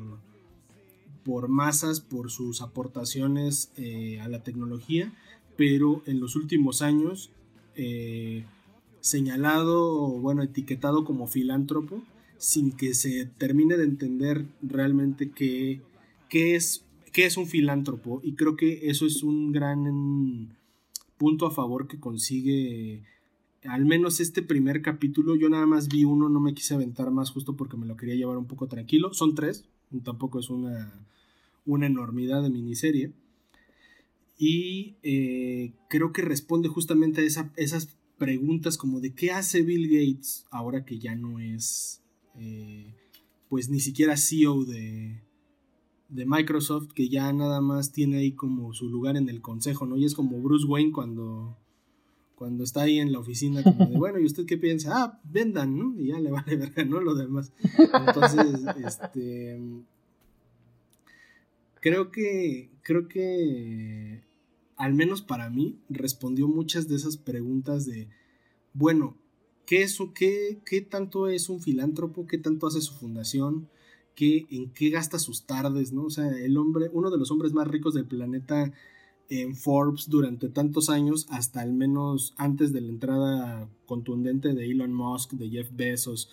[1.24, 5.12] por masas, por sus aportaciones eh, a la tecnología,
[5.56, 7.30] pero en los últimos años
[9.00, 12.02] señalado, bueno, etiquetado como filántropo,
[12.40, 15.82] sin que se termine de entender realmente qué,
[16.30, 20.56] qué es qué es un filántropo y creo que eso es un gran
[21.18, 23.02] punto a favor que consigue
[23.64, 25.36] al menos este primer capítulo.
[25.36, 28.14] Yo nada más vi uno, no me quise aventar más justo porque me lo quería
[28.14, 29.12] llevar un poco tranquilo.
[29.12, 29.66] Son tres,
[30.02, 30.92] tampoco es una,
[31.66, 33.12] una enormidad de miniserie.
[34.38, 40.46] Y eh, creo que responde justamente a esas preguntas como de qué hace Bill Gates
[40.50, 41.99] ahora que ya no es
[42.40, 42.94] eh,
[43.48, 45.20] pues ni siquiera CEO de,
[46.08, 49.96] de Microsoft que ya nada más tiene ahí como su lugar en el consejo, ¿no?
[49.96, 51.56] Y es como Bruce Wayne cuando,
[52.34, 54.90] cuando está ahí en la oficina, como de, bueno, ¿y usted qué piensa?
[54.94, 55.94] Ah, vendan, ¿no?
[55.98, 57.00] Y ya le vale verga, ¿no?
[57.00, 57.52] Lo demás.
[58.06, 59.60] Entonces, este...
[61.80, 64.22] Creo que, creo que,
[64.76, 68.08] al menos para mí, respondió muchas de esas preguntas de,
[68.74, 69.16] bueno,
[69.70, 72.26] ¿qué, qué, qué tanto es un filántropo?
[72.26, 73.68] ¿Qué tanto hace su fundación?
[74.20, 76.04] en qué gasta sus tardes, ¿no?
[76.04, 78.72] O sea, el hombre, uno de los hombres más ricos del planeta
[79.28, 84.92] en Forbes durante tantos años, hasta al menos antes de la entrada contundente de Elon
[84.92, 86.28] Musk, de Jeff Bezos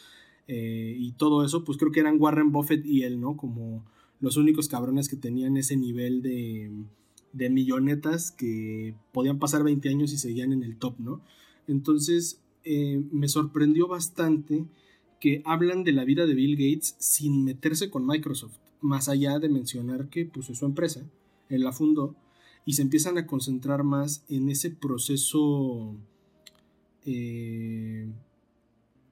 [0.47, 3.37] eh, y todo eso, pues creo que eran Warren Buffett y él, ¿no?
[3.37, 3.85] Como
[4.19, 6.71] los únicos cabrones que tenían ese nivel de,
[7.33, 11.21] de millonetas que podían pasar 20 años y seguían en el top, ¿no?
[11.67, 14.65] Entonces, eh, me sorprendió bastante
[15.21, 19.47] que hablan de la vida de Bill Gates sin meterse con Microsoft, más allá de
[19.47, 21.01] mencionar que pues, es su empresa,
[21.47, 22.15] él la fundó,
[22.65, 25.95] y se empiezan a concentrar más en ese proceso
[27.05, 28.11] eh,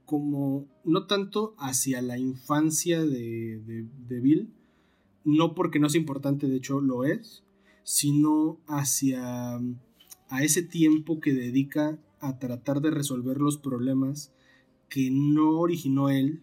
[0.05, 4.49] como no tanto hacia la infancia de, de, Bill,
[5.23, 7.43] no porque no es importante, de hecho lo es,
[7.83, 9.61] sino hacia
[10.27, 11.97] a ese tiempo que dedica
[12.27, 14.31] a tratar de resolver los problemas
[14.89, 16.41] que no originó él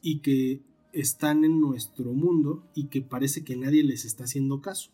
[0.00, 4.90] y que están en nuestro mundo y que parece que nadie les está haciendo caso.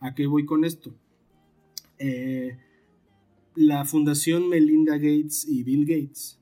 [0.00, 0.94] ¿A qué voy con esto?
[1.98, 2.58] Eh,
[3.54, 6.38] la fundación Melinda Gates y Bill Gates,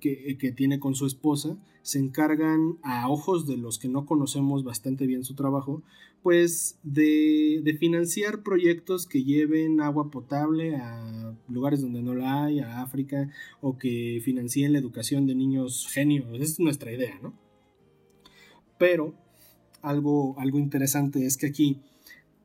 [0.00, 1.58] que, que, tiene con su esposa,
[1.90, 5.82] se encargan a ojos de los que no conocemos bastante bien su trabajo,
[6.22, 12.80] pues de, financiar proyectos que lleven agua potable a lugares donde no la hay, a
[12.80, 13.28] África,
[13.60, 16.28] o que financien la educación de niños genios.
[16.34, 17.34] Esa es nuestra idea, ¿no?
[18.78, 19.12] Pero
[19.82, 21.80] algo, algo interesante es que aquí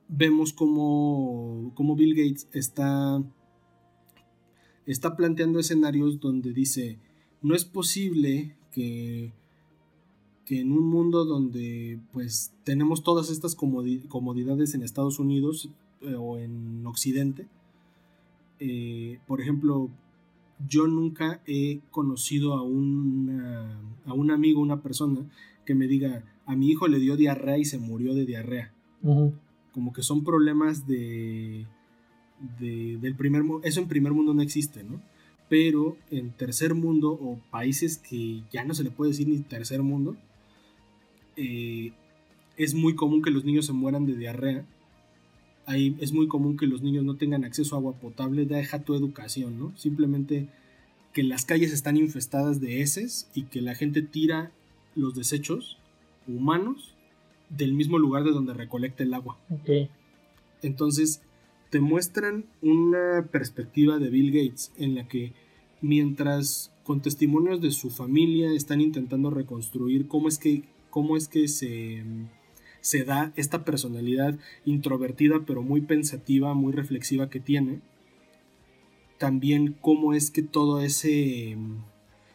[0.07, 3.21] vemos cómo, cómo Bill Gates está,
[4.87, 6.97] está planteando escenarios donde dice,
[7.43, 9.31] no es posible que
[10.45, 15.69] que en un mundo donde pues tenemos todas estas comodidades en Estados Unidos
[16.01, 17.47] eh, o en Occidente,
[18.59, 19.89] eh, por ejemplo,
[20.69, 22.63] yo nunca he conocido a, a
[24.13, 25.25] un amigo, una persona
[25.65, 28.71] que me diga, a mi hijo le dio diarrea y se murió de diarrea.
[29.73, 31.65] Como que son problemas de,
[32.59, 33.67] de, del primer mundo.
[33.67, 35.01] Eso en primer mundo no existe, ¿no?
[35.57, 39.81] Pero en tercer mundo o países que ya no se le puede decir ni tercer
[39.81, 40.17] mundo,
[41.37, 41.93] eh,
[42.57, 44.65] es muy común que los niños se mueran de diarrea.
[45.65, 48.95] Ahí es muy común que los niños no tengan acceso a agua potable, deja tu
[48.95, 49.71] educación, ¿no?
[49.77, 50.49] Simplemente
[51.13, 54.51] que las calles están infestadas de heces y que la gente tira
[54.93, 55.77] los desechos
[56.27, 56.95] humanos
[57.47, 59.37] del mismo lugar de donde recolecta el agua.
[60.61, 61.21] Entonces,
[61.69, 65.44] te muestran una perspectiva de Bill Gates en la que
[65.85, 71.47] mientras con testimonios de su familia están intentando reconstruir cómo es que cómo es que
[71.47, 72.03] se,
[72.81, 77.81] se da esta personalidad introvertida pero muy pensativa, muy reflexiva que tiene.
[79.17, 81.57] También cómo es que todo ese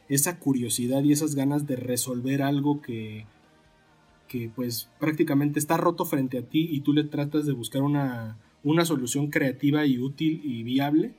[0.09, 3.27] esa curiosidad y esas ganas de resolver algo que,
[4.29, 8.37] que pues prácticamente está roto frente a ti y tú le tratas de buscar una,
[8.63, 11.15] una solución creativa y útil y viable,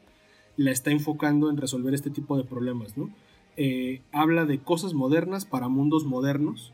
[0.57, 3.09] la está enfocando en resolver este tipo de problemas, ¿no?
[3.57, 6.73] Eh, habla de cosas modernas para mundos modernos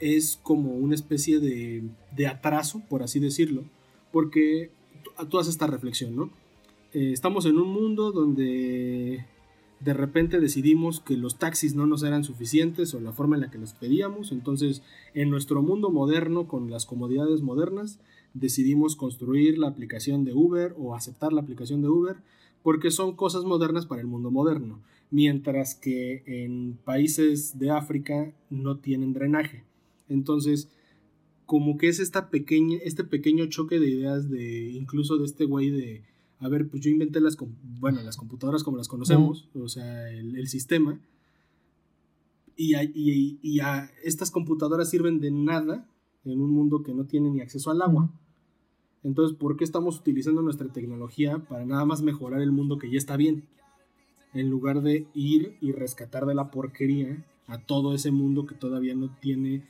[0.00, 3.64] es como una especie de, atraso, por así decirlo,
[4.12, 4.70] porque
[5.28, 6.30] tú haces esta reflexión, ¿no?
[6.92, 9.24] eh, estamos en un mundo donde
[9.80, 13.50] de repente decidimos que los taxis no nos eran suficientes o la forma en la
[13.50, 14.82] que los pedíamos, entonces
[15.14, 18.00] en nuestro mundo moderno, con las comodidades modernas,
[18.34, 22.16] decidimos construir la aplicación de Uber o aceptar la aplicación de Uber
[22.62, 28.78] porque son cosas modernas para el mundo moderno, mientras que en países de África no
[28.78, 29.64] tienen drenaje.
[30.08, 30.70] Entonces,
[31.46, 35.70] como que es esta pequeña, este pequeño choque de ideas de incluso de este güey
[35.70, 36.02] de
[36.40, 37.36] a ver, pues yo inventé las,
[37.80, 41.00] bueno, las computadoras como las conocemos, o sea, el, sistema,
[42.56, 42.74] y,
[43.42, 45.88] y, a estas computadoras sirven de nada
[46.24, 48.12] en un mundo que no tiene ni acceso al agua.
[49.04, 52.98] Entonces, ¿por qué estamos utilizando nuestra tecnología para nada más mejorar el mundo que ya
[52.98, 53.44] está bien?
[54.34, 58.94] En lugar de ir y rescatar de la porquería a todo ese mundo que todavía
[58.94, 59.64] no tiene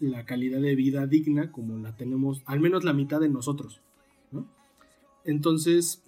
[0.00, 3.80] la calidad de vida digna como la tenemos, al menos la mitad de nosotros.
[5.24, 6.02] Entonces,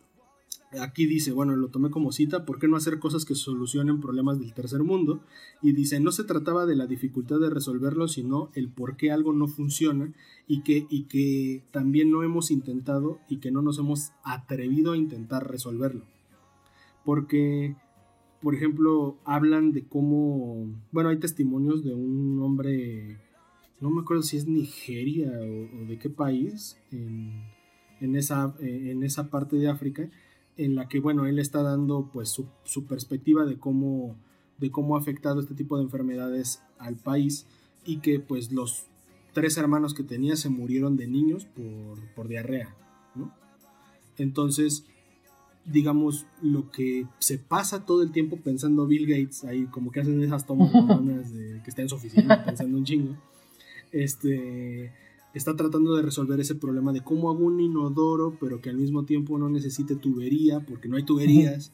[0.80, 4.38] aquí dice, bueno, lo tomé como cita, ¿por qué no hacer cosas que solucionen problemas
[4.38, 5.20] del tercer mundo?
[5.62, 9.32] Y dice, no se trataba de la dificultad de resolverlo, sino el por qué algo
[9.32, 10.12] no funciona
[10.46, 14.96] y que, y que también no hemos intentado y que no nos hemos atrevido a
[14.96, 16.04] intentar resolverlo.
[17.04, 17.76] Porque,
[18.42, 23.20] por ejemplo, hablan de cómo, bueno, hay testimonios de un hombre,
[23.80, 27.44] no me acuerdo si es Nigeria o, de qué país, en,
[28.00, 30.10] en, esa, en esa parte de África,
[30.56, 34.16] en la que, bueno, él está dando pues su, perspectiva de cómo,
[34.58, 37.46] de cómo ha afectado este tipo de enfermedades al país
[37.84, 38.86] y que pues los
[39.32, 42.74] tres hermanos que tenía se murieron de niños por, por diarrea,
[43.14, 43.32] ¿no?
[44.16, 44.86] Entonces,
[45.66, 50.22] digamos, lo que se pasa todo el tiempo pensando Bill Gates, ahí como que hacen
[50.22, 50.72] esas tomas
[51.32, 53.14] de que está en su oficina pensando un chingo,
[53.92, 54.92] este
[55.38, 59.04] está tratando de resolver ese problema de cómo hago un inodoro, pero que al mismo
[59.04, 61.72] tiempo no necesite tubería, porque no hay tuberías,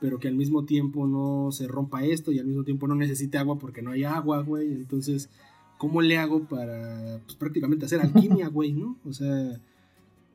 [0.00, 3.38] pero que al mismo tiempo no se rompa esto y al mismo tiempo no necesite
[3.38, 4.72] agua porque no hay agua, güey.
[4.72, 5.30] Entonces,
[5.78, 8.98] ¿cómo le hago para pues, prácticamente hacer alquimia, güey, no?
[9.04, 9.60] O sea,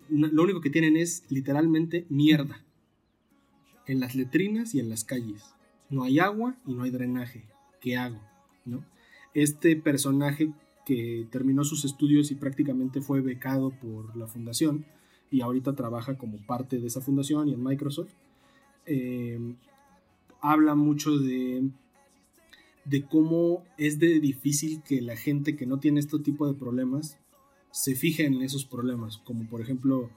[0.09, 2.63] lo único que tienen es literalmente mierda.
[3.87, 5.43] En las letrinas y en las calles.
[5.89, 7.45] No hay agua y no hay drenaje.
[7.81, 8.21] ¿Qué hago?
[8.63, 8.85] ¿No?
[9.33, 10.53] Este personaje
[10.89, 14.85] que terminó sus estudios y prácticamente fue becado por la fundación
[15.29, 18.09] y ahorita trabaja como parte de esa fundación y en Microsoft.
[18.87, 19.55] Em,
[20.41, 21.69] habla mucho de,
[22.85, 27.19] de cómo es de difícil que la gente que no tiene este tipo de problemas
[27.69, 30.09] se fije en esos problemas, como por ejemplo,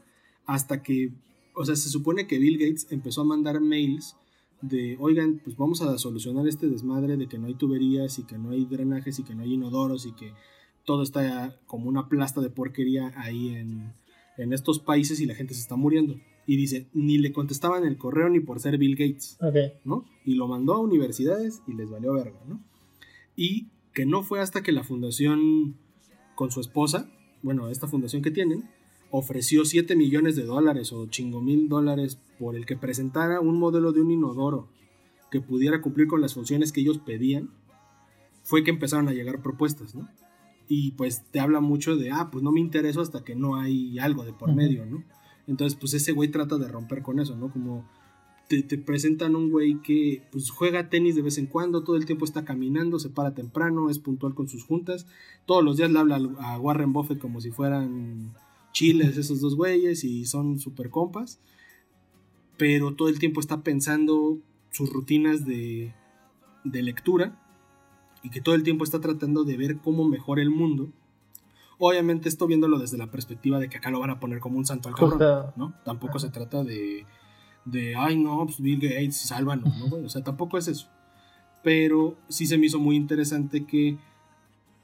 [0.47, 1.13] hasta que,
[1.55, 4.17] o sea, se supone que Bill Gates empezó a mandar mails
[4.63, 8.39] de, oigan, pues vamos a solucionar este desmadre de que no hay tuberías y que
[8.39, 10.33] no hay drenajes y que no hay inodoros y que
[10.85, 13.95] todo está como una plasta de porquería ahí en,
[14.37, 16.17] estos países y la gente se está muriendo.
[16.47, 19.39] Y dice, ni le contestaban el correo ni por ser Bill Gates,
[19.85, 20.05] ¿no?
[20.25, 22.61] Y lo mandó a universidades y les valió verga, ¿no?
[23.37, 25.77] Y que no fue hasta que la fundación
[26.35, 27.09] con su esposa,
[27.43, 28.69] bueno, esta fundación que tienen,
[29.13, 33.93] ofreció 7 millones de dólares o chingo mil dólares por el que presentara un modelo
[33.93, 34.69] de un inodoro
[35.31, 37.51] que pudiera cumplir con las funciones que ellos pedían,
[38.43, 40.09] fue que empezaron a llegar propuestas, ¿no?
[40.75, 43.99] Y pues te habla mucho de, ah, pues no me intereso hasta que no hay
[43.99, 45.05] algo de por medio, ¿no?
[45.47, 47.53] Entonces, pues ese güey trata de romper con eso, ¿no?
[47.53, 47.87] Como
[48.49, 52.25] te, presentan un güey que pues juega tenis de vez en cuando, todo el tiempo
[52.25, 55.07] está caminando, se para temprano, es puntual con sus juntas,
[55.45, 58.33] todos los días le habla a Warren Buffett como si fueran
[58.73, 61.39] chiles esos dos güeyes y son super compas,
[62.57, 64.39] pero todo el tiempo está pensando
[64.71, 65.93] sus rutinas de,
[66.65, 67.42] de lectura
[68.23, 70.91] y que todo el tiempo está tratando de ver cómo mejora el mundo.
[71.79, 74.65] Obviamente esto viéndolo desde la perspectiva de que acá lo van a poner como un
[74.65, 75.75] santo al cabrón, ¿no?
[75.85, 77.07] Tampoco se trata de,
[77.65, 79.97] de, ay no, pues Bill Gates, sálvanos, ¿no?
[79.97, 80.89] o sea, tampoco es eso.
[81.63, 83.99] Pero sí se me hizo muy interesante que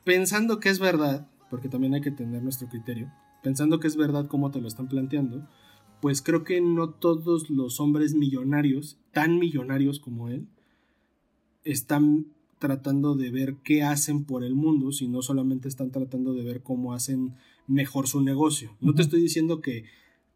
[0.05, 3.13] pensando que es verdad, porque también hay que tener nuestro criterio,
[3.43, 5.47] pensando que es verdad como te lo están planteando,
[6.01, 10.49] pues creo que no todos los hombres millonarios, tan millonarios como él,
[11.65, 12.27] están
[12.59, 16.93] tratando de ver qué hacen por el mundo, sino solamente están tratando de ver cómo
[16.93, 17.35] hacen
[17.67, 18.77] mejor su negocio.
[18.81, 19.85] No te estoy diciendo que,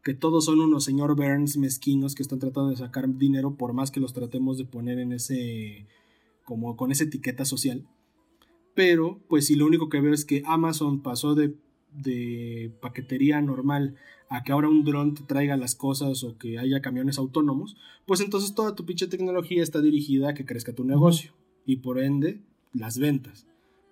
[0.03, 3.91] que todos son unos señor Burns mezquinos que están tratando de sacar dinero por más
[3.91, 5.85] que los tratemos de poner en ese
[6.45, 7.85] como con esa etiqueta social.
[8.75, 11.55] Pero pues si lo único que veo es que Amazon pasó de,
[11.91, 13.95] de paquetería normal
[14.29, 18.19] a que ahora un dron te traiga las cosas o que haya camiones autónomos, pues
[18.19, 21.33] entonces toda tu pinche tecnología está dirigida a que crezca tu negocio
[21.65, 22.41] y por ende
[22.73, 23.45] las ventas.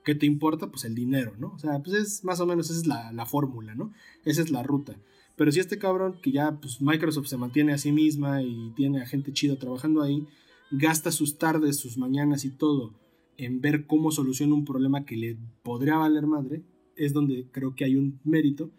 [0.03, 0.71] ¿Qué te importa?
[0.71, 1.53] Pues el dinero, ¿no?
[1.53, 3.93] O sea, pues es más o menos esa es la, fórmula, ¿no?
[4.25, 4.95] Esa es la ruta.
[5.35, 9.01] Pero si este cabrón, que ya pues, Microsoft se mantiene a sí misma y tiene
[9.01, 10.27] a gente chida trabajando ahí,
[10.71, 12.93] gasta sus tardes, sus mañanas y todo
[13.41, 16.61] en ver cómo soluciona un problema que le podría valer madre,
[16.95, 18.69] es donde creo que hay un mérito.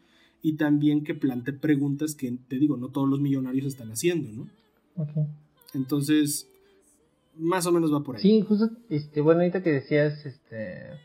[0.40, 4.48] Y también que plantee preguntas que, te digo, no todos los millonarios están haciendo, ¿no?
[5.72, 6.48] Entonces,
[7.34, 8.22] más o menos va por ahí.
[8.22, 11.00] Sí, justo, este, bueno, ahorita que decías, este,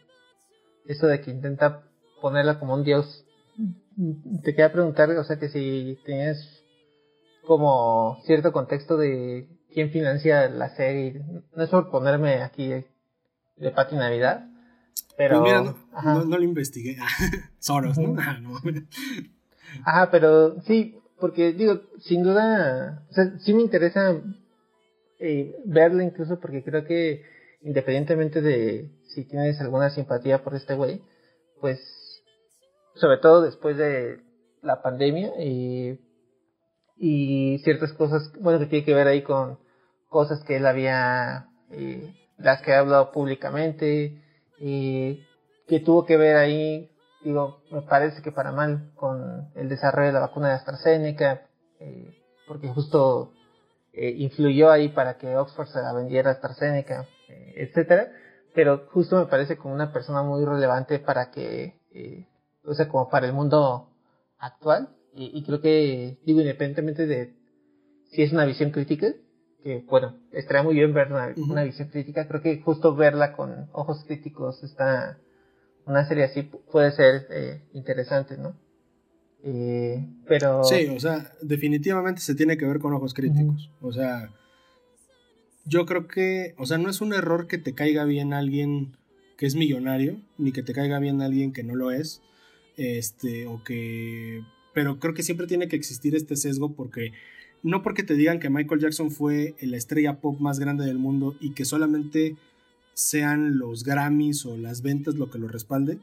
[0.86, 1.84] eso de que intenta
[2.22, 3.26] ponerla como un dios,
[4.44, 6.64] te quería preguntar, o sea, que si tienes
[7.46, 11.22] como cierto contexto de quién financia la serie,
[11.56, 14.48] no es por ponerme aquí de Pati Navidad,
[15.18, 15.44] pero...
[15.44, 16.98] Pues no, lo investigué.
[17.60, 18.16] Soros, ¿no?
[18.22, 18.60] Ah, ¿no?
[19.84, 24.22] Ajá, pero sí, porque digo, sin duda, o sea, sí me interesa
[25.20, 27.24] eh, verla incluso porque creo que
[27.61, 31.01] independientemente de si tienes alguna simpatía por este güey,
[31.59, 31.80] pues
[32.95, 34.22] sobre todo después de
[34.61, 35.99] la pandemia y,
[36.97, 39.59] y ciertas cosas, bueno, que tiene que ver ahí con
[40.09, 44.22] cosas que él había, eh, las que ha hablado públicamente,
[44.59, 45.24] y
[45.68, 46.89] que tuvo que ver ahí,
[47.24, 51.47] digo, me parece que para mal con el desarrollo de la vacuna de AstraZeneca,
[51.80, 52.15] eh,
[52.47, 53.34] porque justo
[54.00, 58.12] eh, influyó ahí para que Oxford se la vendiera a AstraZeneca, eh, etcétera,
[58.54, 62.28] pero justo me parece como una persona muy relevante para que, eh,
[62.64, 63.89] o sea, como para el mundo
[64.38, 64.89] actual,
[65.20, 67.34] y, creo que, digo, independientemente de
[68.12, 69.08] si es una visión crítica,
[69.64, 74.04] que bueno, estaría muy bien ver una, visión crítica, creo que justo verla con ojos
[74.06, 75.18] críticos está,
[75.88, 78.54] una serie así puede ser interesante, ¿no?
[79.44, 80.64] Eh, pero...
[80.64, 83.72] Sí, o sea, definitivamente se tiene que ver con ojos críticos.
[83.82, 84.32] O sea,
[85.66, 88.98] yo creo que, o sea, no es un error que te caiga bien alguien
[89.38, 92.22] que es millonario, ni que te caiga bien alguien que no lo es,
[92.76, 94.42] este, o que...
[94.74, 97.12] Pero creo que siempre tiene que existir este sesgo porque
[97.64, 101.36] no porque te digan que Michael Jackson fue la estrella pop más grande del mundo
[101.40, 102.36] y que solamente
[102.94, 106.00] sean los Grammys o las ventas lo que lo respalde,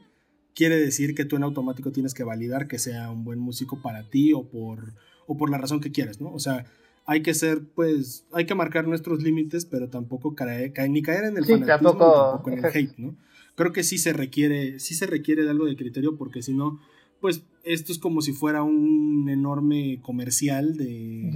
[0.55, 4.03] quiere decir que tú en automático tienes que validar que sea un buen músico para
[4.09, 4.93] ti o por,
[5.27, 6.33] o por la razón que quieras, ¿no?
[6.33, 6.65] O sea,
[7.05, 11.37] hay que ser, pues, hay que marcar nuestros límites, pero tampoco caer, ni caer en
[11.37, 13.15] el fanatismo tampoco, en el hate, ¿no?
[13.55, 16.79] Creo que sí se requiere, sí se requiere de algo de criterio, porque si no,
[17.19, 21.31] pues, esto es como si fuera un enorme comercial de,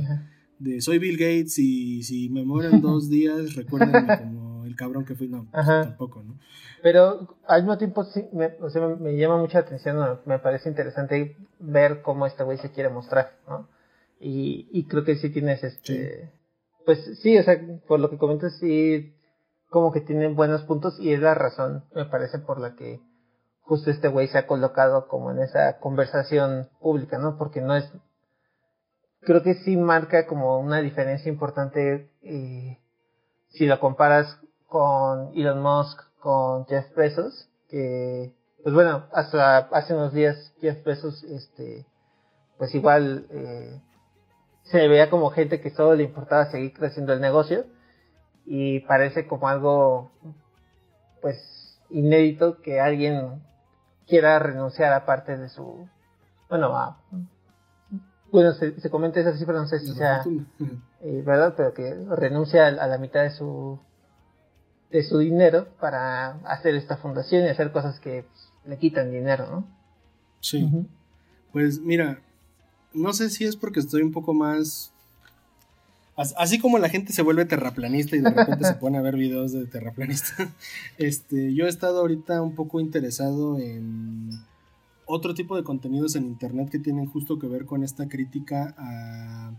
[0.59, 4.38] de soy Bill Gates y si me muero en dos días, recuérdenme como
[4.69, 6.39] el cabrón que fui, no, pues, tampoco, ¿no?
[6.81, 11.35] Pero al mismo tiempo sí, me, o sea, me, llama mucha atención, me parece interesante
[11.59, 13.67] ver cómo este güey se quiere mostrar, ¿no?
[14.19, 16.31] Y, y creo que sí tienes este...
[16.85, 19.13] Pues sí, o sea, por lo que comentas, sí,
[19.69, 22.99] como que tienen buenos puntos y es la razón, me parece, por la que
[23.61, 27.37] justo este güey se ha colocado como en esa conversación pública, ¿no?
[27.37, 27.91] Porque no es...
[29.21, 32.79] Creo que sí marca como una diferencia importante eh,
[33.49, 34.39] si lo comparas
[34.69, 41.23] con Elon Musk con Jeff Bezos, que, pues bueno, hasta hace unos días Jeff Bezos,
[41.23, 41.85] este,
[42.57, 43.81] pues igual eh,
[44.63, 47.65] se veía como gente que solo le importaba seguir creciendo el negocio
[48.45, 50.11] y parece como algo,
[51.21, 53.41] pues, inédito que alguien
[54.07, 55.87] quiera renunciar a parte de su,
[56.49, 56.99] bueno, a,
[58.31, 60.23] bueno, se, se comenta esa cifra, no sé si sea
[61.01, 63.79] eh, verdad, pero que renuncia a la mitad de su
[64.91, 69.47] de su dinero para hacer esta fundación y hacer cosas que pues, le quitan dinero,
[69.49, 69.67] ¿no?
[70.41, 70.67] Sí.
[71.51, 72.21] Pues mira,
[72.93, 74.93] no sé si es porque estoy un poco más...
[76.15, 79.53] Así como la gente se vuelve terraplanista y de repente se pone a ver videos
[79.53, 80.51] de terraplanista,
[80.97, 84.31] este, yo he estado ahorita un poco interesado en
[85.05, 89.53] otro tipo de contenidos en internet que tienen justo que ver con esta crítica a...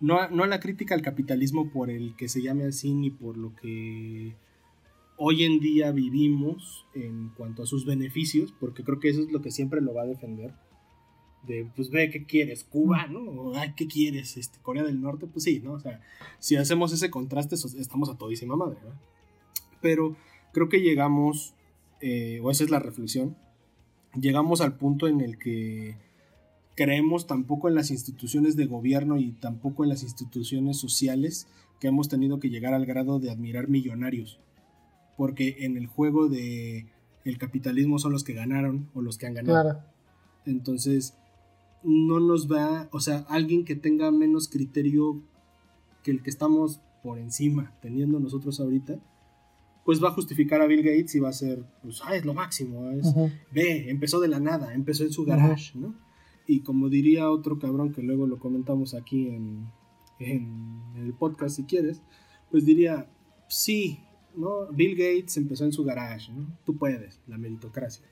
[0.00, 3.54] No, no la crítica al capitalismo por el que se llame así ni por lo
[3.56, 4.34] que
[5.16, 9.42] hoy en día vivimos en cuanto a sus beneficios, porque creo que eso es lo
[9.42, 10.54] que siempre lo va a defender.
[11.46, 12.64] De, pues ve, ¿qué quieres?
[12.64, 13.54] Cuba, ¿no?
[13.54, 14.36] Ay, ¿qué quieres?
[14.36, 15.74] Este, Corea del Norte, pues sí, ¿no?
[15.74, 16.00] O sea,
[16.38, 19.00] si hacemos ese contraste, estamos a todísima madre, ¿verdad?
[19.82, 20.16] Pero
[20.52, 21.54] creo que llegamos,
[22.00, 23.36] eh, o esa es la reflexión,
[24.18, 25.96] llegamos al punto en el que
[26.76, 31.46] creemos tampoco en las instituciones de gobierno y tampoco en las instituciones sociales
[31.78, 34.40] que hemos tenido que llegar al grado de admirar millonarios
[35.16, 36.86] porque en el juego de
[37.24, 39.80] el capitalismo son los que ganaron o los que han ganado.
[40.44, 41.16] Entonces,
[41.82, 45.22] no nos va, o sea, alguien que tenga menos criterio
[46.02, 48.98] que el que estamos por encima teniendo nosotros ahorita,
[49.84, 52.34] pues va a justificar a Bill Gates y va a ser, pues, ah, es lo
[52.34, 53.06] máximo, es,
[53.52, 55.94] ve, empezó de la nada, empezó en su garage, ¿no?
[56.46, 59.66] y como diría otro cabrón que luego lo comentamos aquí en,
[60.18, 62.02] en el podcast si quieres,
[62.50, 63.10] pues diría,
[63.48, 64.00] sí,
[64.36, 64.66] ¿no?
[64.72, 66.46] Bill Gates empezó en su garage, ¿no?
[66.64, 68.04] Tú puedes, la meritocracia.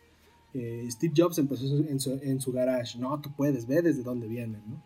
[0.54, 4.28] Eh, Steve Jobs empezó en su, en su, garage, no, tú puedes, ve desde dónde
[4.28, 4.82] viene, ¿no?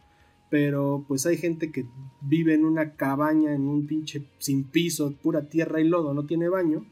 [0.49, 1.87] Pero pues hay gente que
[2.21, 6.49] vive en una cabaña, en un pinche sin piso, pura tierra y lodo, no tiene
[6.49, 6.87] baño,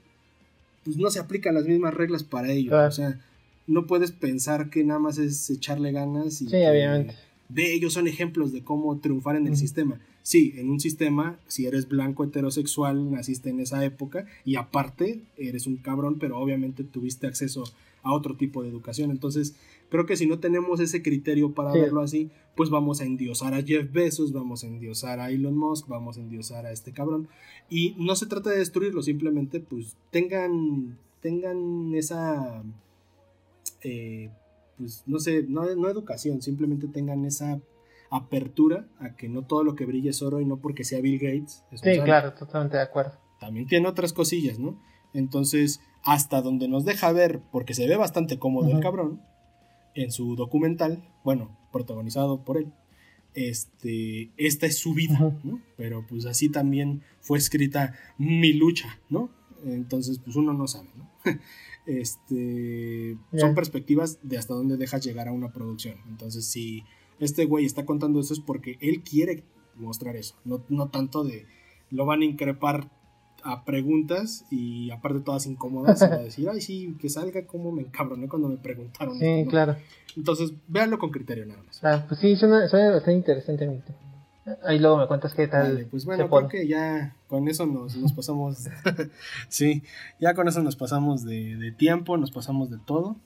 [0.85, 2.75] pues no se aplican las mismas reglas para ellos.
[2.75, 3.21] O sea,
[3.67, 6.49] no puedes pensar que nada más es echarle ganas y...
[6.49, 7.15] Sí, obviamente.
[7.49, 10.01] De ellos son ejemplos de cómo triunfar en el sistema.
[10.25, 15.67] Sí, en un sistema, si eres blanco heterosexual, naciste en esa época y aparte eres
[15.67, 17.65] un cabrón, pero obviamente tuviste acceso
[18.03, 19.11] a otro tipo de educación.
[19.11, 19.55] Entonces,
[19.91, 23.63] creo que si no tenemos ese criterio para verlo así, pues vamos a endiosar a
[23.63, 27.29] Jeff Bezos, vamos a endiosar a Elon Musk, vamos a endiosar a este cabrón.
[27.69, 32.63] Y no se trata de destruirlo, simplemente pues tengan, tengan esa,
[33.83, 34.31] eh,
[34.79, 37.61] pues no sé, no, no educación, simplemente tengan esa
[38.11, 41.19] apertura a que no todo lo que brille es oro y no porque sea Bill
[41.19, 41.65] Gates.
[41.75, 43.19] sí, claro, totalmente de acuerdo.
[43.41, 44.81] También tiene otras cosillas, ¿no?
[45.13, 49.21] Entonces, hasta donde nos deja ver, porque se ve bastante cómodo el cabrón,
[49.95, 52.73] en su documental, bueno, protagonizado por él,
[53.35, 55.61] este, esta es su vida, ¿no?
[55.77, 59.31] Pero pues así también fue escrita mi lucha, ¿no?
[59.65, 61.11] Entonces, pues uno no sabe, ¿no?
[61.87, 65.99] Este, son perspectivas de hasta dónde dejas llegar a una producción.
[66.09, 66.83] Entonces, si
[67.21, 69.45] este güey está contando eso es porque él quiere
[69.77, 71.47] mostrar eso, no, no tanto de
[71.91, 72.89] lo van a increpar
[73.45, 77.71] a preguntas y aparte todas incómodas y va a decir, ay, sí, que salga como
[77.73, 79.19] me encabroné cuando me preguntaron.
[79.19, 79.77] Sí, claro.
[80.17, 81.85] Entonces, véanlo con criterio nada más.
[81.85, 83.83] Ah, pues sí, suena, suena bastante interesante.
[84.65, 85.87] Ahí luego me cuentas qué tal.
[85.91, 88.69] pues bueno, creo que ya con eso nos, nos pasamos.
[89.49, 89.83] sí,
[90.21, 93.17] ya con eso nos pasamos de, de, tiempo, nos pasamos de todo.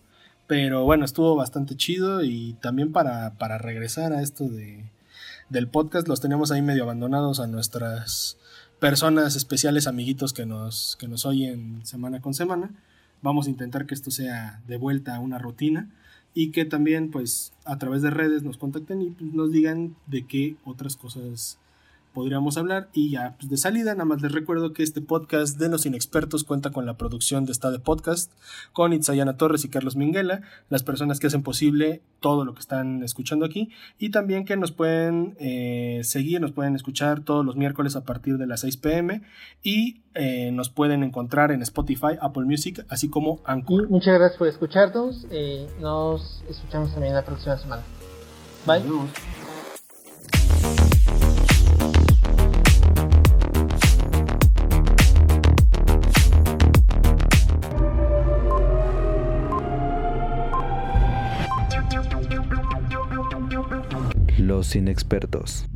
[0.49, 4.83] Pero bueno, estuvo bastante chido y también para, para regresar a esto de,
[5.51, 8.39] del podcast, los teníamos ahí medio abandonados a nuestras
[8.81, 12.71] personas especiales, amiguitos que nos, que nos oyen semana con semana.
[13.21, 15.91] Vamos a intentar que esto sea de vuelta a una rutina
[16.33, 20.27] y que también pues a través de redes nos contacten y pues, nos digan de
[20.27, 21.59] qué otras cosas
[22.19, 22.89] podríamos hablar.
[22.93, 26.43] Y ya, pues de salida, nada más les recuerdo que este podcast de los inexpertos
[26.43, 28.33] cuenta con la producción de esta de podcast,
[28.73, 33.05] con Itzayana Torres y Carlos Minguela, las personas que hacen posible todo lo que están
[33.05, 33.71] escuchando aquí,
[34.01, 38.37] y también que nos pueden eh, seguir, nos pueden escuchar todos los miércoles a partir
[38.37, 39.23] de las 6 pm
[39.63, 43.89] y eh, nos pueden encontrar en Spotify, Apple Music, así como Anchor.
[43.89, 45.25] muchas gracias por escucharnos.
[45.31, 47.85] Eh, nos escuchamos también la próxima semana.
[48.67, 48.83] Bye.
[64.59, 65.67] Los inexpertos.